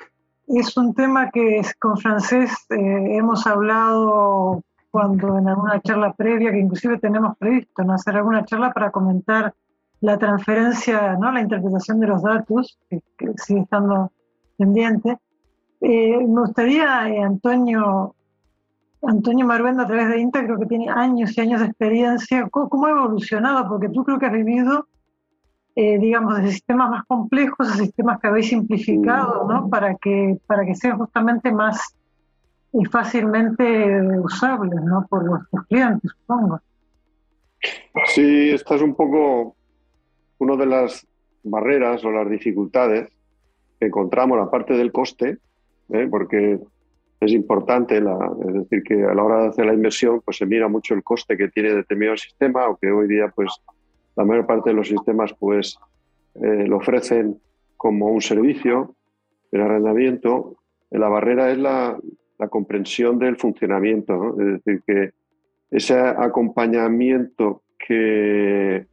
[0.49, 6.59] es un tema que con francés eh, hemos hablado cuando en alguna charla previa, que
[6.59, 7.95] inclusive tenemos previsto ¿no?
[7.95, 9.55] hacer alguna charla para comentar
[10.01, 11.33] la transferencia, ¿no?
[11.33, 13.01] la interpretación de los datos, que,
[13.37, 14.13] sigue estando
[14.59, 15.19] pendiente.
[15.83, 18.15] Eh, me gustaría, eh, Antonio,
[19.03, 22.87] Antonio Maruenda, a través de Inter, creo que tiene años y años de experiencia, ¿cómo,
[22.87, 23.69] ha evolucionado?
[23.69, 24.87] Porque tú creo que has vivido,
[25.75, 29.69] eh, digamos, de sistemas más complejos a sistemas que habéis simplificado, ¿no?
[29.69, 31.97] Para que, para que sean justamente más
[32.73, 35.07] y fácilmente usables ¿no?
[35.09, 36.61] por nuestros clientes, supongo.
[38.07, 39.57] Sí, esta es un poco
[40.39, 41.07] una de las
[41.43, 43.09] barreras o las dificultades
[43.79, 45.39] que encontramos, aparte del coste,
[45.93, 46.09] ¿eh?
[46.11, 46.59] porque
[47.21, 50.47] es importante, la, es decir, que a la hora de hacer la inversión pues se
[50.47, 53.53] mira mucho el coste que tiene determinado sistema, aunque hoy día pues
[54.17, 55.79] la mayor parte de los sistemas pues
[56.35, 57.41] eh, lo ofrecen
[57.77, 58.95] como un servicio,
[59.51, 60.57] el arrendamiento.
[60.91, 61.99] La barrera es la,
[62.39, 65.11] la comprensión del funcionamiento, es decir, que
[65.71, 68.87] ese acompañamiento que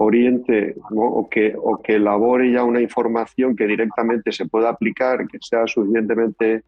[0.00, 5.38] oriente o, que, o que elabore ya una información que directamente se pueda aplicar, que
[5.40, 6.62] sea suficientemente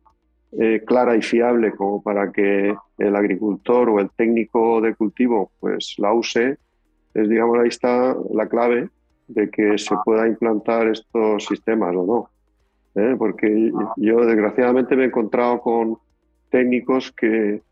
[0.59, 5.95] eh, clara y fiable como para que el agricultor o el técnico de cultivo pues
[5.99, 6.59] la use,
[7.15, 8.89] es digamos ahí está la clave
[9.29, 13.01] de que se pueda implantar estos sistemas o no.
[13.01, 13.15] ¿eh?
[13.17, 15.99] Porque yo desgraciadamente me he encontrado con
[16.51, 17.63] técnicos que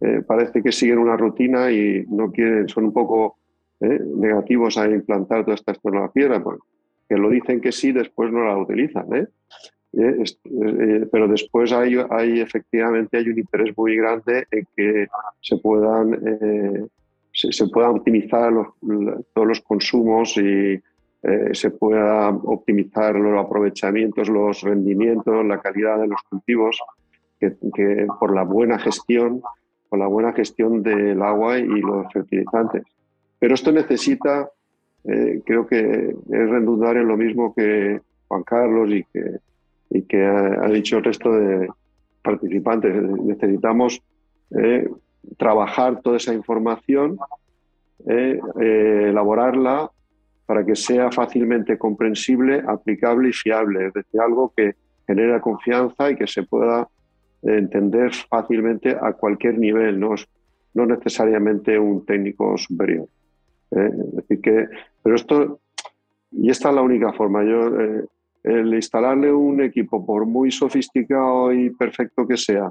[0.00, 3.37] eh, parece que siguen una rutina y no quieren, son un poco
[3.80, 6.42] eh, negativos a implantar todas estas tecnologías,
[7.08, 9.06] que lo dicen que sí, después no la utilizan.
[9.14, 9.26] ¿eh?
[11.10, 11.96] pero después hay,
[12.40, 15.06] efectivamente hay un interés muy grande en que
[15.40, 16.90] se puedan,
[17.32, 18.52] se, puedan optimizar
[19.32, 20.78] todos los consumos y
[21.52, 26.78] se pueda optimizar los aprovechamientos, los rendimientos, la calidad de los cultivos
[27.40, 29.42] que, por la buena gestión,
[29.88, 32.82] por la buena gestión del agua y los fertilizantes.
[33.38, 34.50] Pero esto necesita,
[35.04, 35.78] eh, creo que
[36.10, 41.68] es redundar en lo mismo que Juan Carlos y que, ha, dicho el resto de
[42.22, 43.00] participantes.
[43.02, 44.02] Necesitamos
[44.50, 44.88] eh,
[45.36, 47.18] trabajar toda esa información,
[48.06, 49.90] eh, elaborarla
[50.46, 54.74] para que sea fácilmente comprensible, aplicable y fiable, es decir, algo que
[55.06, 56.88] genera confianza y que se pueda
[57.42, 63.06] entender fácilmente a cualquier nivel, no necesariamente un técnico superior.
[63.70, 63.90] ¿Eh?
[64.12, 64.68] decir que,
[65.02, 65.60] pero esto,
[66.30, 67.44] y esta es la única forma.
[67.44, 68.04] Yo, eh,
[68.44, 72.70] el instalarle un equipo, por muy sofisticado y perfecto que sea,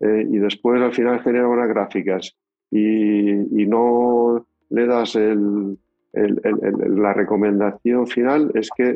[0.00, 2.34] eh, y después al final genera unas gráficas
[2.70, 5.78] y, no le das el,
[6.12, 8.88] la recomendación final, es que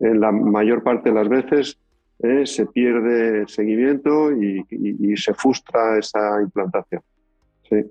[0.00, 1.78] en la mayor parte de las veces
[2.22, 4.64] eh, se pierde el seguimiento y,
[5.16, 7.02] se frustra esa implantación.
[7.68, 7.84] Sí.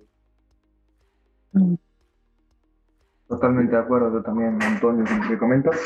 [3.29, 5.79] Totalmente de acuerdo también, Antonio, con lo que comentas.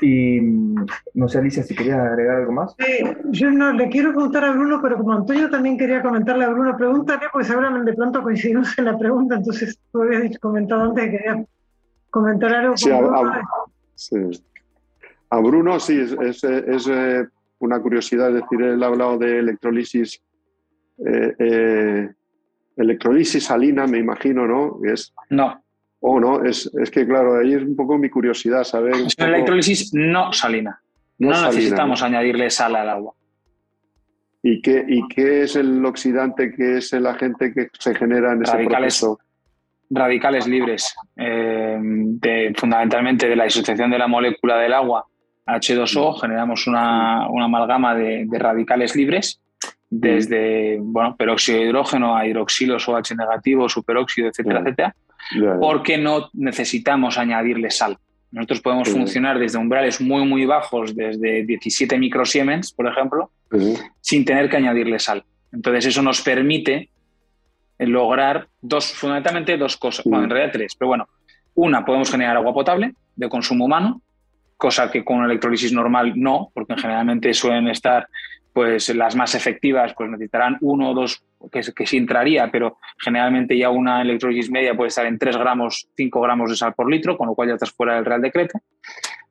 [0.00, 2.74] Y mm, no sé, Alicia, si querías agregar algo más.
[3.30, 6.76] yo no le quiero preguntar a Bruno, pero como Antonio también quería comentarle a Bruno,
[6.76, 11.10] pregúntale, porque seguramente de pronto coincidimos en la pregunta, entonces tú habías comentado antes que
[11.12, 11.44] quería
[12.10, 12.76] comentar algo.
[12.76, 13.42] Sí, a,
[13.94, 14.16] sí.
[15.30, 17.24] a, Bruno sí, es, es, eh,
[17.60, 20.20] una curiosidad, es decir, él ha hablado de electrolisis,
[21.06, 22.10] eh, eh,
[22.76, 24.80] electrolisis salina, me imagino, ¿no?
[24.84, 25.63] Es, no.
[26.06, 28.94] Oh, no, es, es, que claro, ahí es un poco mi curiosidad saber.
[28.94, 30.78] Es una electrólisis no salina.
[31.18, 33.14] No, necesitamos añadirle sal al agua.
[34.42, 38.42] ¿Y qué, ¿Y qué es el oxidante, qué es el agente que se genera en
[38.42, 39.18] ese proceso?
[39.88, 45.06] Radicales libres, eh, de, fundamentalmente de la disociación de la molécula del agua
[45.46, 49.40] H2O, generamos una, una amalgama de, de, radicales libres,
[49.88, 54.94] desde bueno, peróxido de hidrógeno a hidroxilos OH negativo, superóxido, etcétera, etcétera
[55.60, 57.98] porque no necesitamos añadirle sal.
[58.30, 63.30] Nosotros podemos funcionar desde umbrales muy, muy bajos, desde 17 microsiemens, por ejemplo,
[64.00, 65.24] sin tener que añadirle sal.
[65.52, 66.90] Entonces, eso nos permite
[67.78, 71.08] lograr dos, fundamentalmente dos cosas, bueno, en realidad tres, pero bueno,
[71.54, 74.02] una, podemos generar agua potable de consumo humano,
[74.56, 78.08] cosa que con electrólisis normal no, porque generalmente suelen estar
[78.54, 83.58] pues las más efectivas pues necesitarán uno o dos que, que sí entraría, pero generalmente
[83.58, 87.18] ya una electrólisis media puede estar en 3 gramos, 5 gramos de sal por litro,
[87.18, 88.60] con lo cual ya estás fuera del Real Decreto.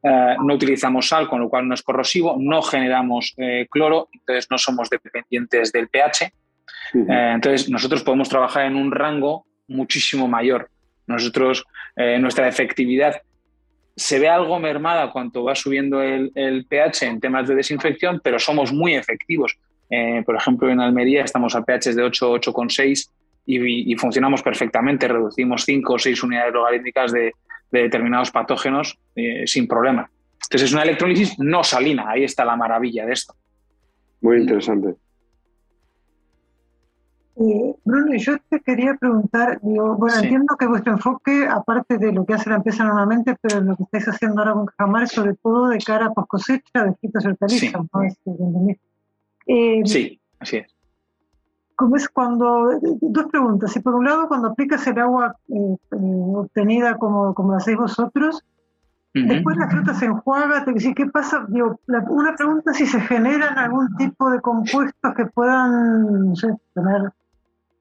[0.03, 4.47] Eh, no utilizamos sal, con lo cual no es corrosivo, no generamos eh, cloro, entonces
[4.51, 6.25] no somos dependientes del pH.
[6.25, 10.69] Eh, entonces nosotros podemos trabajar en un rango muchísimo mayor.
[11.07, 11.65] Nosotros,
[11.95, 13.21] nuestra efectividad
[13.95, 18.73] se ve algo mermada cuando va subiendo el, pH en temas de desinfección, pero somos
[18.73, 19.57] muy efectivos.
[19.89, 23.09] Eh, por ejemplo, en Almería estamos a pH de 8, 8,6
[23.45, 25.07] y, y, funcionamos perfectamente.
[25.07, 27.33] Reducimos 5 o 6 unidades logarítmicas de,
[27.71, 30.09] determinados patógenos eh, sin problema.
[30.43, 33.33] Entonces es una electrólisis no salina, ahí está la maravilla de esto.
[34.21, 34.95] Muy interesante.
[37.35, 42.25] Eh, Bruno, yo te quería preguntar, digo, bueno, entiendo que vuestro enfoque, aparte de lo
[42.25, 45.69] que hace la empresa normalmente, pero lo que estáis haciendo ahora con Cajamar, sobre todo
[45.69, 47.81] de cara a post cosecha de frutas y hortalizas,
[48.23, 48.79] sí.
[49.47, 50.67] Eh, sí, así es.
[51.75, 56.97] ¿Cómo es cuando, dos preguntas, si por un lado cuando aplicas el agua eh, obtenida
[56.97, 58.45] como, como lo hacéis vosotros,
[59.15, 61.45] Después la fruta se enjuaga, te ¿qué pasa?
[61.47, 61.79] Digo,
[62.09, 67.13] una pregunta es si se generan algún tipo de compuestos que puedan no sé, tener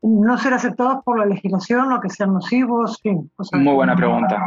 [0.03, 3.01] no ser aceptados por la legislación o que sean nocivos.
[3.05, 4.45] Muy buena pregunta,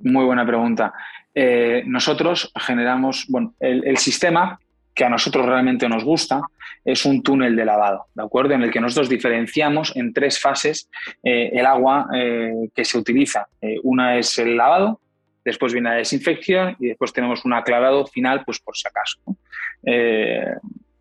[0.00, 0.92] muy buena pregunta.
[1.34, 4.58] Eh, nosotros generamos, bueno, el, sistema
[4.94, 6.42] que a nosotros realmente nos gusta
[6.84, 8.54] es un túnel de lavado, ¿de acuerdo?
[8.54, 10.90] En el que nosotros diferenciamos en tres fases
[11.22, 13.46] eh, el agua eh, que se utiliza.
[13.84, 15.00] una es el lavado,
[15.44, 19.20] después viene la desinfección y después tenemos un aclarado final, pues por si acaso.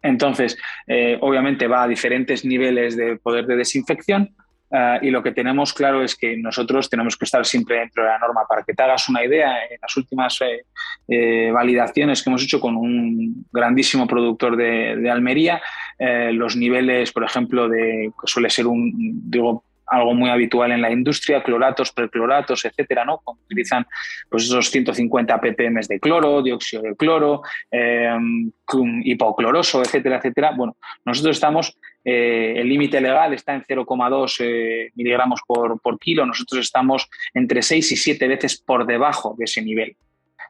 [0.08, 4.36] Entonces, eh, obviamente va a diferentes niveles de poder de desinfección
[4.72, 8.10] eh, y lo que tenemos claro es que nosotros tenemos que estar siempre dentro de
[8.10, 8.41] la norma.
[8.47, 10.39] Para que te hagas una idea, en las últimas
[11.08, 15.62] eh, validaciones que hemos hecho con un grandísimo productor de, Almería,
[15.99, 18.93] los niveles, por ejemplo, de que suele ser un,
[19.30, 23.21] digo, algo muy habitual en la industria, cloratos, percloratos, etcétera, ¿no?
[23.25, 23.85] utilizan
[24.29, 28.15] pues esos 150 ppm de cloro, dióxido de cloro, eh,
[29.03, 30.51] hipocloroso, etcétera, etcétera.
[30.55, 36.25] Bueno, nosotros estamos, eh, el límite legal está en 0,2 eh, miligramos por, por kilo,
[36.25, 39.95] nosotros estamos entre 6 y 7 veces por debajo de ese nivel.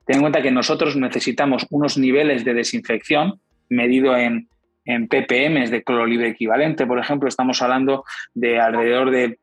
[0.06, 4.48] Ten en cuenta que nosotros necesitamos unos niveles de desinfección medido en
[4.88, 9.38] en ppm de cloro libre equivalente, por ejemplo, estamos hablando de alrededor de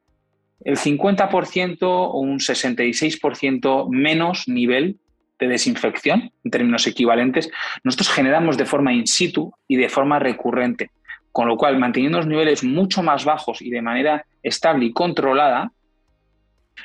[0.65, 4.97] el 50% o un 66% menos nivel
[5.39, 7.51] de desinfección en términos equivalentes,
[7.83, 10.91] nosotros generamos de forma in situ y de forma recurrente.
[11.31, 15.73] Con lo cual, manteniendo los niveles mucho más bajos y de manera estable y controlada,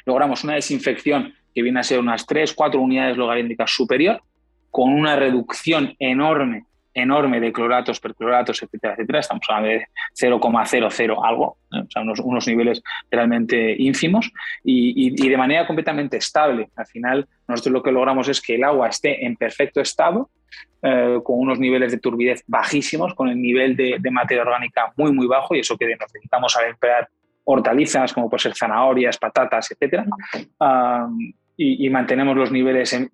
[0.05, 4.22] logramos una desinfección que viene a ser unas 3, 4 unidades logarítmicas superior,
[4.70, 6.66] con una reducción enorme
[7.02, 9.20] enorme de cloratos, percloratos, etcétera, etcétera.
[9.20, 9.86] Estamos hablando de
[10.20, 14.32] 0,00 algo, o sea, unos, niveles realmente ínfimos
[14.64, 16.70] y, de manera completamente estable.
[16.76, 20.30] Al final, nosotros lo que logramos es que el agua esté en perfecto estado,
[20.82, 25.28] eh, con unos niveles de turbidez bajísimos, con el nivel de, materia orgánica muy, muy
[25.28, 27.08] bajo y eso que nos dedicamos a emplear
[27.43, 30.06] hortalizas como puede ser zanahorias, patatas, etcétera,
[31.58, 33.10] y, y, mantenemos los niveles en,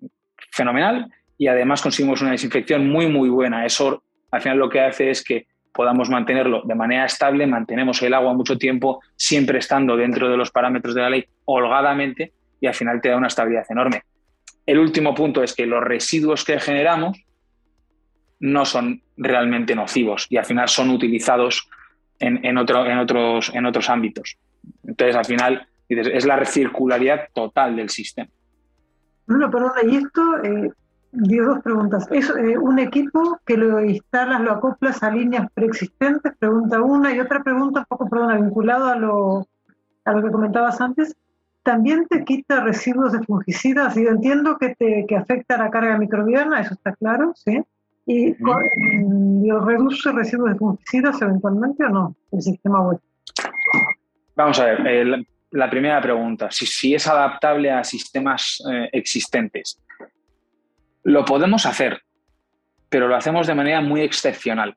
[0.50, 3.64] fenomenal y además conseguimos una desinfección muy, muy buena.
[3.66, 8.14] Eso al final lo que hace es que podamos mantenerlo de manera estable, mantenemos el
[8.14, 12.74] agua mucho tiempo, siempre estando dentro de los parámetros de la ley holgadamente y al
[12.74, 14.02] final te da una estabilidad enorme.
[14.64, 17.18] el último punto es que los residuos que generamos
[18.40, 21.68] no son realmente nocivos y al final son utilizados
[22.18, 24.38] en, otro, en, otros, en otros ámbitos.
[24.84, 28.30] Entonces, al final, es la recircularidad total del sistema.
[29.26, 30.70] Bruno, perdón, y esto, eh,
[31.16, 32.06] dos preguntas.
[32.10, 36.32] ¿Es eh, un equipo que lo instalas, lo acoplas a líneas preexistentes?
[36.38, 37.14] Pregunta una.
[37.14, 39.46] Y otra pregunta, un poco, perdona, vinculado a lo,
[40.04, 41.16] a lo que comentabas antes.
[41.62, 43.96] ¿También te quita residuos de fungicidas?
[43.96, 47.60] Yo entiendo que, te, que afecta la carga microbiana, eso está claro, ¿sí?
[48.08, 53.00] ¿Y reduce residuos de fungicidas eventualmente o no el sistema web?
[54.36, 59.80] Vamos a ver, la primera pregunta, si, si, es adaptable a sistemas eh, existentes.
[61.06, 62.02] Lo podemos hacer,
[62.88, 64.74] pero lo hacemos de manera muy excepcional.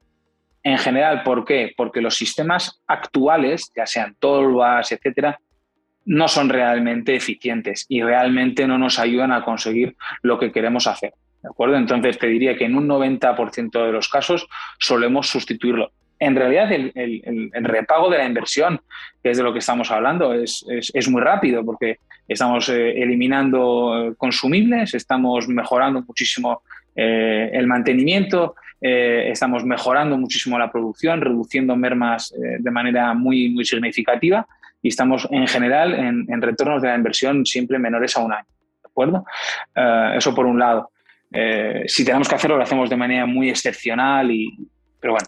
[0.62, 1.74] En general, ¿por qué?
[1.76, 5.40] Porque los sistemas actuales, ya sean tolvas, etcétera,
[6.06, 11.16] no son realmente eficientes y realmente no nos ayudan a conseguir lo que queremos hacer.
[11.42, 11.78] ¿De acuerdo?
[11.78, 15.94] Entonces te diría que en un 90% de los casos solemos sustituirlo.
[16.20, 18.82] En realidad el, repago de la inversión,
[19.24, 20.66] que es de lo que estamos hablando, es,
[21.10, 26.62] muy rápido porque estamos eh, eliminando eh, consumibles, estamos mejorando muchísimo
[26.96, 34.48] eh, el mantenimiento, estamos mejorando muchísimo la producción, reduciendo mermas de manera muy, muy significativa
[34.82, 38.48] y estamos en general en, en, retornos de la inversión siempre menores a un año.
[38.82, 39.26] ¿De acuerdo?
[40.16, 40.92] eso por un lado.
[41.88, 44.48] Si tenemos que hacerlo, lo hacemos de manera muy excepcional y,
[45.00, 45.28] pero bueno.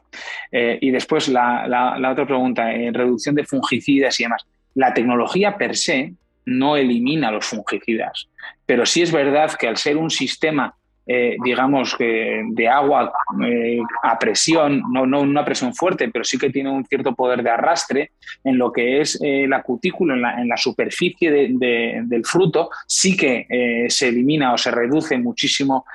[0.51, 4.45] Eh, y después la, otra pregunta, en reducción de fungicidas y demás.
[4.75, 6.13] La tecnología per se
[6.45, 8.27] no elimina los fungicidas,
[8.65, 10.75] pero sí es verdad que al ser un sistema
[11.07, 13.11] eh, digamos, que de agua
[13.43, 17.41] eh, a presión, no, no una presión fuerte, pero sí que tiene un cierto poder
[17.41, 18.11] de arrastre
[18.43, 24.09] en lo que es eh, la cutícula, en la, superficie del fruto, sí que se
[24.09, 25.85] elimina o se reduce muchísimo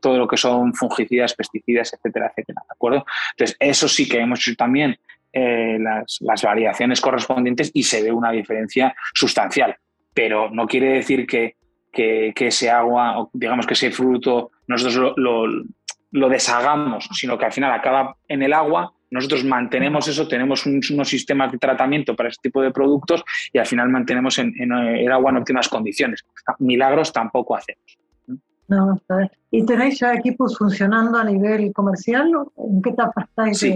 [0.00, 2.62] todo lo que son fungicidas, pesticidas, etcétera, etcétera.
[2.62, 3.04] ¿De acuerdo?
[3.32, 4.96] Entonces, eso sí que hemos hecho también
[5.34, 9.76] las, las variaciones correspondientes y se ve una diferencia sustancial.
[10.14, 11.56] Pero no quiere decir que
[11.92, 17.72] que, ese agua, o digamos que ese fruto, nosotros lo, deshagamos, sino que al final
[17.72, 22.62] acaba en el agua, nosotros mantenemos eso, tenemos unos sistemas de tratamiento para ese tipo
[22.62, 23.22] de productos
[23.52, 26.24] y al final mantenemos en, el agua en óptimas condiciones.
[26.58, 27.98] Milagros tampoco hacemos.
[28.68, 28.98] No,
[29.50, 32.30] ¿Y tenéis ya equipos funcionando a nivel comercial?
[32.56, 33.58] ¿En qué etapa estáis?
[33.58, 33.74] Sí.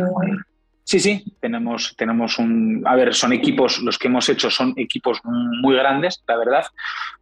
[0.88, 2.84] Sí, sí, tenemos, tenemos un...
[2.86, 6.64] A ver, son equipos, los que hemos hecho son equipos muy grandes, la verdad.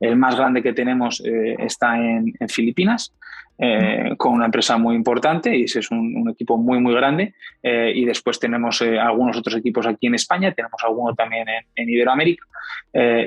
[0.01, 3.15] El más grande que tenemos eh, está en, Filipinas,
[3.59, 7.35] eh, con una empresa muy importante y ese es un, equipo muy, muy grande.
[7.63, 12.45] Eh, y después tenemos algunos otros equipos aquí en España, tenemos alguno también en, Iberoamérica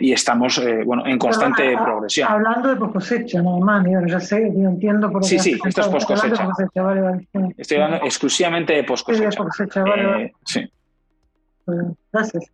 [0.02, 2.30] y estamos bueno, en constante progresión.
[2.30, 5.82] Hablando de post cosecha, no, man, yo ya sé, yo entiendo por Sí, sí, esto
[5.82, 6.48] es post cosecha.
[7.58, 9.44] Estoy hablando exclusivamente de post cosecha.
[10.46, 10.72] Sí.
[12.12, 12.52] Gracias.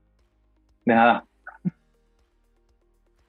[0.86, 1.26] De nada.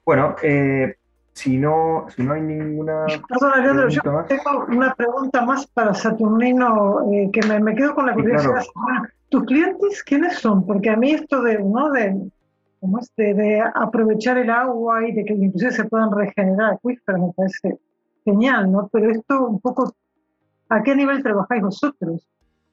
[0.05, 0.95] Bueno, eh,
[1.35, 3.05] si, no, si no hay ninguna.
[3.27, 8.05] Perdón, Leandro, yo tengo una pregunta más para Saturnino eh, que me, me, quedo con
[8.05, 8.63] la curiosidad.
[9.29, 10.65] ¿Tus clientes quiénes son?
[10.65, 11.91] Porque a mí esto de, ¿no?
[11.91, 12.31] de,
[12.79, 13.11] ¿cómo es?
[13.17, 17.79] de, aprovechar el agua y de que inclusive se puedan regenerar acuíferos me parece
[18.23, 18.87] genial, ¿no?
[18.91, 19.93] Pero esto un poco,
[20.69, 22.25] ¿a qué nivel trabajáis vosotros?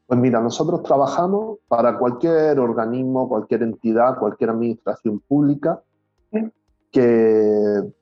[0.07, 5.83] Pues mira, nosotros trabajamos para cualquier organismo, cualquier entidad, cualquier administración pública
[6.93, 7.93] que,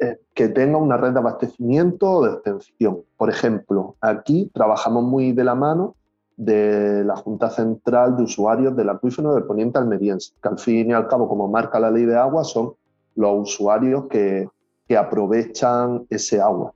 [0.00, 3.00] eh, que tenga una red de abastecimiento o de extensión.
[3.16, 5.96] Por ejemplo, aquí trabajamos muy de la mano
[6.36, 10.92] de la Junta Central de Usuarios del Acuífero del Poniente Almeriense, que al fin y
[10.92, 12.74] al cabo, como marca la ley de agua, son
[13.16, 14.48] los usuarios que,
[14.86, 16.72] que aprovechan ese agua.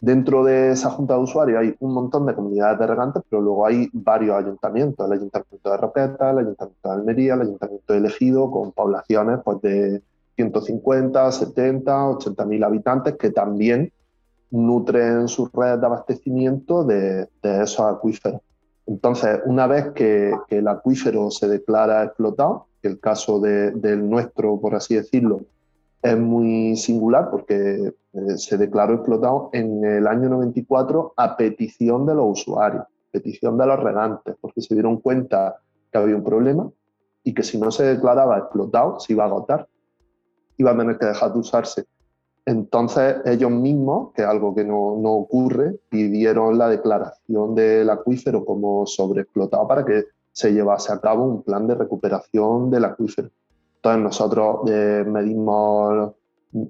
[0.00, 3.66] Dentro de esa junta de usuarios hay un montón de comunidades de regantes, pero luego
[3.66, 8.50] hay varios ayuntamientos, el ayuntamiento de Roqueta, el ayuntamiento de Almería, el ayuntamiento de Elegido,
[8.50, 10.02] con poblaciones pues, de
[10.36, 13.92] 150, 70, 80 mil habitantes que también
[14.50, 18.40] nutren sus redes de abastecimiento de, esos acuíferos.
[18.86, 24.96] Entonces, una vez que, el acuífero se declara explotado, el caso del nuestro, por así
[24.96, 25.42] decirlo,
[26.02, 32.14] es muy singular porque eh, se declaró explotado en el año 94 a petición de
[32.14, 35.60] los usuarios, petición de los regantes, porque se dieron cuenta
[35.92, 36.68] que había un problema
[37.22, 39.68] y que si no se declaraba explotado se iba a agotar,
[40.56, 41.84] iba a tener que dejar de usarse.
[42.44, 48.44] Entonces ellos mismos, que es algo que no, no ocurre, pidieron la declaración del acuífero
[48.44, 53.30] como sobreexplotado para que se llevase a cabo un plan de recuperación del acuífero.
[53.76, 56.12] Entonces nosotros eh, medimos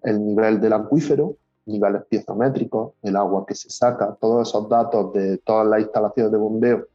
[0.03, 5.39] el nivel del acuífero, niveles piezométricos, el agua que se saca, todos esos datos de
[5.39, 6.87] todas las instalaciones de bombeo,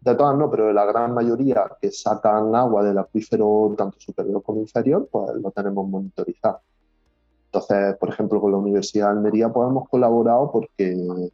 [0.00, 4.42] de todas no, pero de la gran mayoría que sacan agua del acuífero tanto superior
[4.42, 6.60] como inferior, pues lo tenemos monitorizado.
[7.46, 11.30] Entonces, por ejemplo, con la Universidad de Almería pues hemos colaborado porque,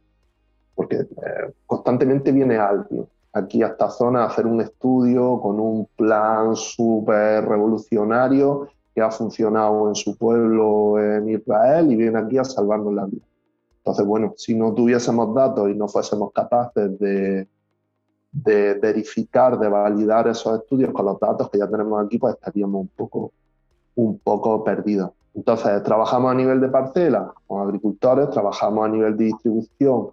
[0.73, 5.87] porque eh, constantemente viene alguien aquí a esta zona a hacer un estudio con un
[5.97, 12.45] plan súper revolucionario que ha funcionado en su pueblo en Israel y viene aquí a
[12.45, 13.25] salvarnos la vida.
[13.79, 17.45] Entonces, bueno, si no tuviésemos datos y no fuésemos capaces de,
[18.35, 22.81] de verificar, de validar esos estudios con los datos que ya tenemos aquí, pues estaríamos
[22.81, 23.31] un poco,
[23.95, 25.11] un poco perdidos.
[25.33, 30.09] Entonces, trabajamos a nivel de parcela con agricultores, trabajamos a nivel de distribución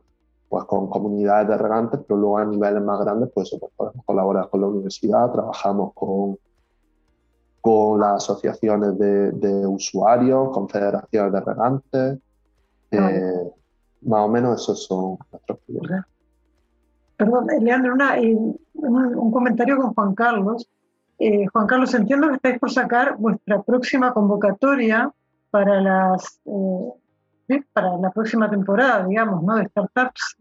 [0.48, 4.50] pues con comunidades de regantes, pero luego a niveles más grandes, pues, pues podemos colaborar
[4.50, 6.38] con la universidad, trabajamos con,
[7.62, 12.18] con las asociaciones de, usuarios, confederaciones de regantes.
[12.90, 13.50] Eh,
[14.02, 16.12] más o menos esos son nuestros proyectos.
[17.22, 17.94] Perdón, Leandro,
[18.74, 20.68] un, comentario con Juan Carlos.
[21.20, 25.12] Eh, Juan Carlos, entiendo que estáis por sacar vuestra próxima convocatoria eh,
[27.72, 29.54] para la próxima temporada, digamos, ¿no?
[29.54, 30.36] De startups.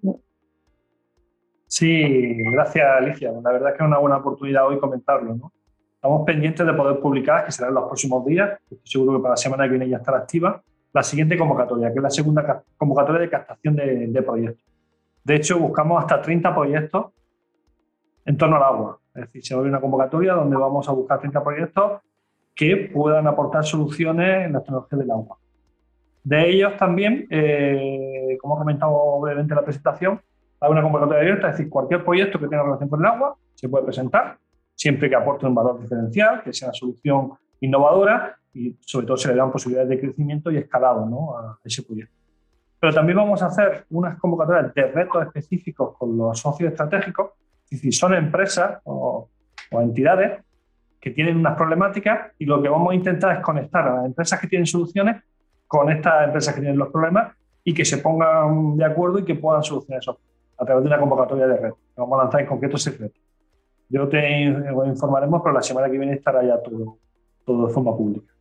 [1.68, 3.32] Sí, gracias Alicia.
[3.32, 5.52] La verdad es que es una buena oportunidad hoy comentarlo.
[5.94, 9.34] Estamos pendientes de poder publicar, que será en los próximos días, estoy seguro que para
[9.34, 10.60] la semana que viene ya estará activa,
[10.94, 14.71] la siguiente convocatoria, que es la segunda convocatoria de captación de, proyectos.
[15.24, 17.08] De hecho, buscamos hasta 30 proyectos
[18.26, 19.00] en torno al agua.
[19.14, 22.02] Es decir, se abre una convocatoria donde vamos a buscar 30 proyectos
[22.56, 25.38] que puedan aportar soluciones en la tecnología del agua.
[26.24, 30.22] De ellos también, eh, como he comentado brevemente en la presentación,
[30.60, 33.68] hay una convocatoria abierta, es decir, cualquier proyecto que tenga relación con el agua se
[33.68, 34.38] puede presentar
[34.76, 39.30] siempre que aporte un valor diferencial, que sea una solución innovadora y sobre todo se
[39.30, 42.21] le dan posibilidades de crecimiento y escalado a ese proyecto.
[42.82, 47.30] Pero también vamos a hacer unas convocatorias de retos específicos con los socios estratégicos,
[47.66, 49.30] es decir, son empresas o,
[49.72, 50.42] o entidades
[51.00, 54.40] que tienen unas problemáticas y lo que vamos a intentar es conectar a las empresas
[54.40, 55.24] que tienen soluciones
[55.68, 59.36] con estas empresas que tienen los problemas y que se pongan de acuerdo y que
[59.36, 60.20] puedan solucionar eso
[60.58, 61.80] a través de una convocatoria de retos.
[61.96, 63.20] Vamos a lanzar en concreto ese reto.
[63.90, 66.98] Yo te informaremos, pero la semana que viene estará ya todo,
[67.46, 68.34] todo de forma pública.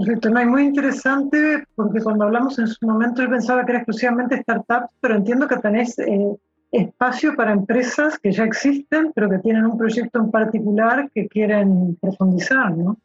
[0.00, 4.40] Perfecto, no, muy interesante porque cuando hablamos en su momento yo pensaba que era exclusivamente
[4.40, 6.36] startups, pero entiendo que tenés eh,
[6.72, 11.98] espacio para empresas que ya existen, pero que tienen un proyecto en particular que quieren
[12.00, 12.96] profundizar, ¿no?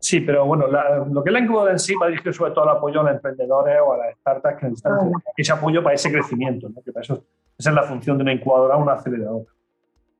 [0.00, 2.76] Sí, pero bueno, lo que es la incubadora en sí va dirigido sobre todo al
[2.76, 6.68] apoyo a los emprendedores o a las startups que necesitan ese apoyo para ese crecimiento,
[6.68, 6.80] ¿no?
[6.80, 7.24] que para eso,
[7.58, 9.50] esa es la función de una incubadora o una aceleradora.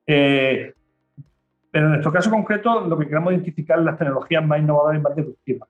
[0.09, 0.75] Eh,
[1.71, 5.03] pero en nuestro caso concreto, lo que queremos identificar es las tecnologías más innovadoras y
[5.03, 5.69] más disruptivas.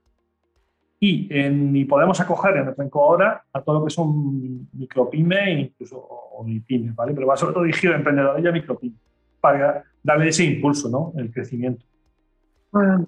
[1.00, 5.98] Y, y podemos acoger en nuestra incubadora a todo lo que son micropymes e incluso
[5.98, 7.12] o, pymes, ¿vale?
[7.12, 9.00] Pero va sobre todo dirigido a emprendedores y a micropymes
[9.40, 11.12] para darle ese impulso, ¿no?
[11.16, 11.84] El crecimiento.
[12.72, 13.06] Bueno,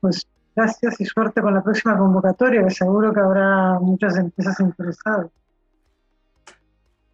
[0.00, 5.30] pues gracias y suerte con la próxima convocatoria, que seguro que habrá muchas empresas interesadas.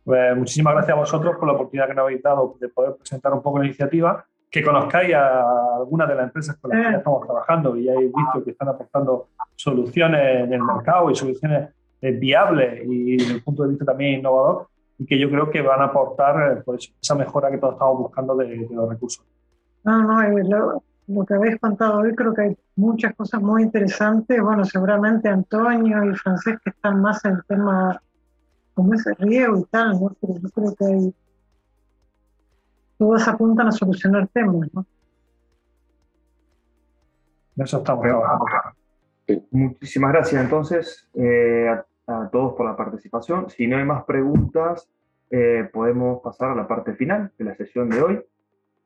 [0.04, 3.32] Pues muchísimas gracias a vosotros por la oportunidad que nos habéis dado de poder presentar
[3.32, 6.98] un poco la iniciativa, que conozcáis a algunas de las empresas con las que ya
[6.98, 11.70] estamos trabajando y hayáis visto que están aportando soluciones en el mercado y soluciones
[12.01, 14.66] eh, viables y desde el punto de vista también innovador
[14.98, 17.98] y que yo creo que van a aportar eh, pues, esa mejora que todos estamos
[17.98, 19.24] buscando de, los recursos.
[19.84, 24.42] No, no, lo, lo, que habéis contado hoy creo que hay muchas cosas muy interesantes.
[24.42, 28.03] Bueno, seguramente Antonio y Francesc están más en el tema
[28.74, 30.16] como ese riego y tal, ¿no?
[30.20, 31.14] Pero yo creo que hay,
[33.01, 34.84] todos apuntan a solucionar temas, ¿no?
[37.57, 38.44] Eso estamos trabajando.
[39.51, 41.74] Muchísimas gracias entonces eh,
[42.07, 43.48] a, todos por la participación.
[43.48, 44.86] Si no hay más preguntas,
[45.30, 48.20] eh, podemos pasar a la parte final de la sesión de hoy.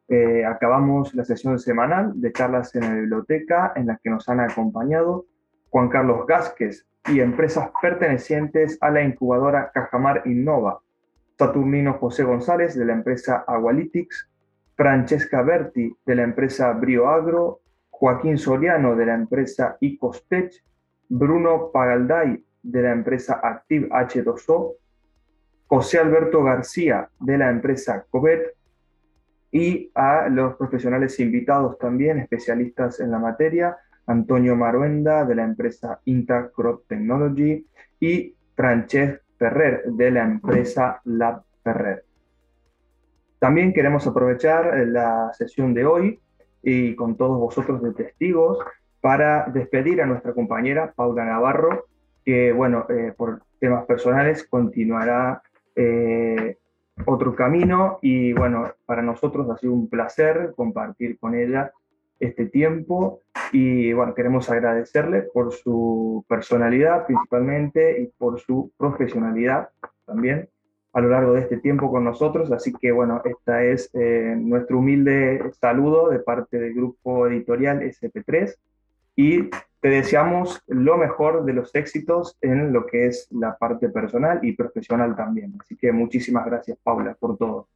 [0.07, 4.39] Eh, acabamos la sesión semanal de charlas en la biblioteca en la que nos han
[4.39, 5.27] acompañado
[5.71, 10.81] Juan Carlos Gásquez, y empresas pertenecientes a la incubadora Cajamar Innova,
[11.39, 14.30] Saturnino José González de la empresa Agualytics,
[14.76, 17.61] Francesca Berti de la empresa Brioagro,
[17.91, 20.64] Joaquín Soriano de la empresa Icostech,
[21.09, 24.74] Bruno Pagalday de la empresa Active H2O,
[25.66, 28.55] José Alberto García de la empresa Covet
[29.51, 33.76] y a los profesionales invitados también, especialistas en la materia,
[34.07, 37.66] Antonio Maruenda de la empresa Intacrop Technology
[38.01, 42.05] y Francesc Ferrer de la empresa Lab Ferrer.
[43.39, 46.20] También queremos aprovechar la sesión de hoy
[46.62, 48.59] y con todos vosotros de testigos
[49.01, 51.85] para despedir a nuestra compañera Paula Navarro,
[52.24, 55.43] que, bueno, eh, por temas personales continuará
[55.76, 56.57] eh,
[57.05, 61.70] otro camino y, bueno, para nosotros ha sido un placer compartir con ella
[62.21, 63.21] este tiempo
[63.53, 69.69] y, bueno, queremos agradecerle por su personalidad principalmente y por su profesionalidad
[70.07, 70.49] también
[70.93, 72.53] a lo largo de este tiempo con nosotros.
[72.53, 78.55] Así que bueno, esta es eh, nuestro humilde saludo de parte del grupo editorial SP3
[79.17, 79.51] y
[79.81, 84.53] te deseamos lo mejor de los éxitos en lo que es la parte personal y
[84.53, 85.55] profesional también.
[85.61, 87.69] Así que muchísimas gracias, Paula, por todo.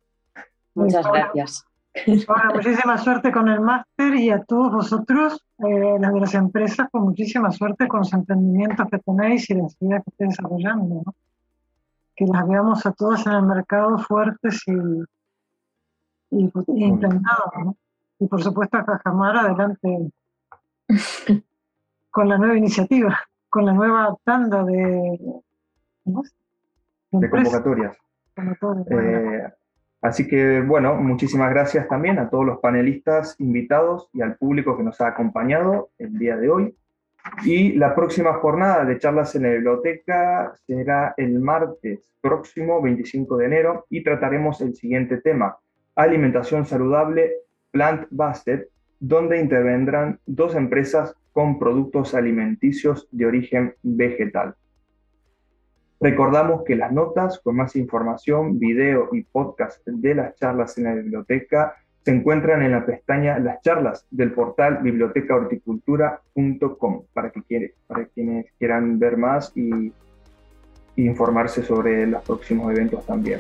[0.75, 1.68] Muchas gracias.
[2.07, 6.89] Bueno, muchísima suerte con el máster y a todos vosotros, eh, las de las empresas,
[6.93, 11.03] con muchísima suerte con los emprendimientos que tenéis y las ideas que estéis desarrollando.
[11.07, 11.15] ¿no?
[12.19, 14.73] que las veamos a todas en el mercado fuertes y,
[16.31, 17.77] y, implantadas.
[18.19, 20.11] Y por supuesto a Cajamar adelante
[22.11, 23.17] con la nueva iniciativa,
[23.49, 25.17] con la nueva tanda de,
[27.13, 27.97] de convocatorias.
[28.91, 29.53] Eh,
[30.01, 34.83] así que bueno, muchísimas gracias también a todos los panelistas invitados y al público que
[34.83, 36.75] nos ha acompañado el día de hoy.
[37.45, 43.47] Y la próxima jornada de charlas en la biblioteca será el martes próximo, 25 de
[43.47, 45.57] enero, y trataremos el siguiente tema,
[45.95, 47.33] alimentación saludable
[47.73, 48.67] plant-based,
[49.01, 54.55] donde intervendrán dos empresas con productos alimenticios de origen vegetal.
[56.01, 60.95] Recordamos que las notas con más información, video y podcast de las charlas en la
[60.95, 61.75] biblioteca
[62.05, 68.99] se encuentran en la pestaña Las charlas del portal bibliotecahorticultura.com para, que para quienes quieran
[68.99, 69.93] ver más y,
[70.97, 73.39] informarse sobre los próximos eventos también.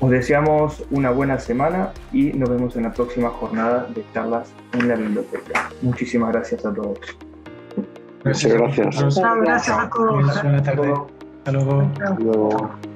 [0.00, 4.88] Os deseamos una buena semana y nos vemos en la próxima jornada de charlas en
[4.88, 5.70] la biblioteca.
[5.80, 6.98] Muchísimas gracias a todos.
[8.22, 9.18] Muchas gracias.
[9.40, 10.42] Gracias a todos.
[10.42, 11.17] Buenas tardes.
[11.98, 12.87] Hasta luego.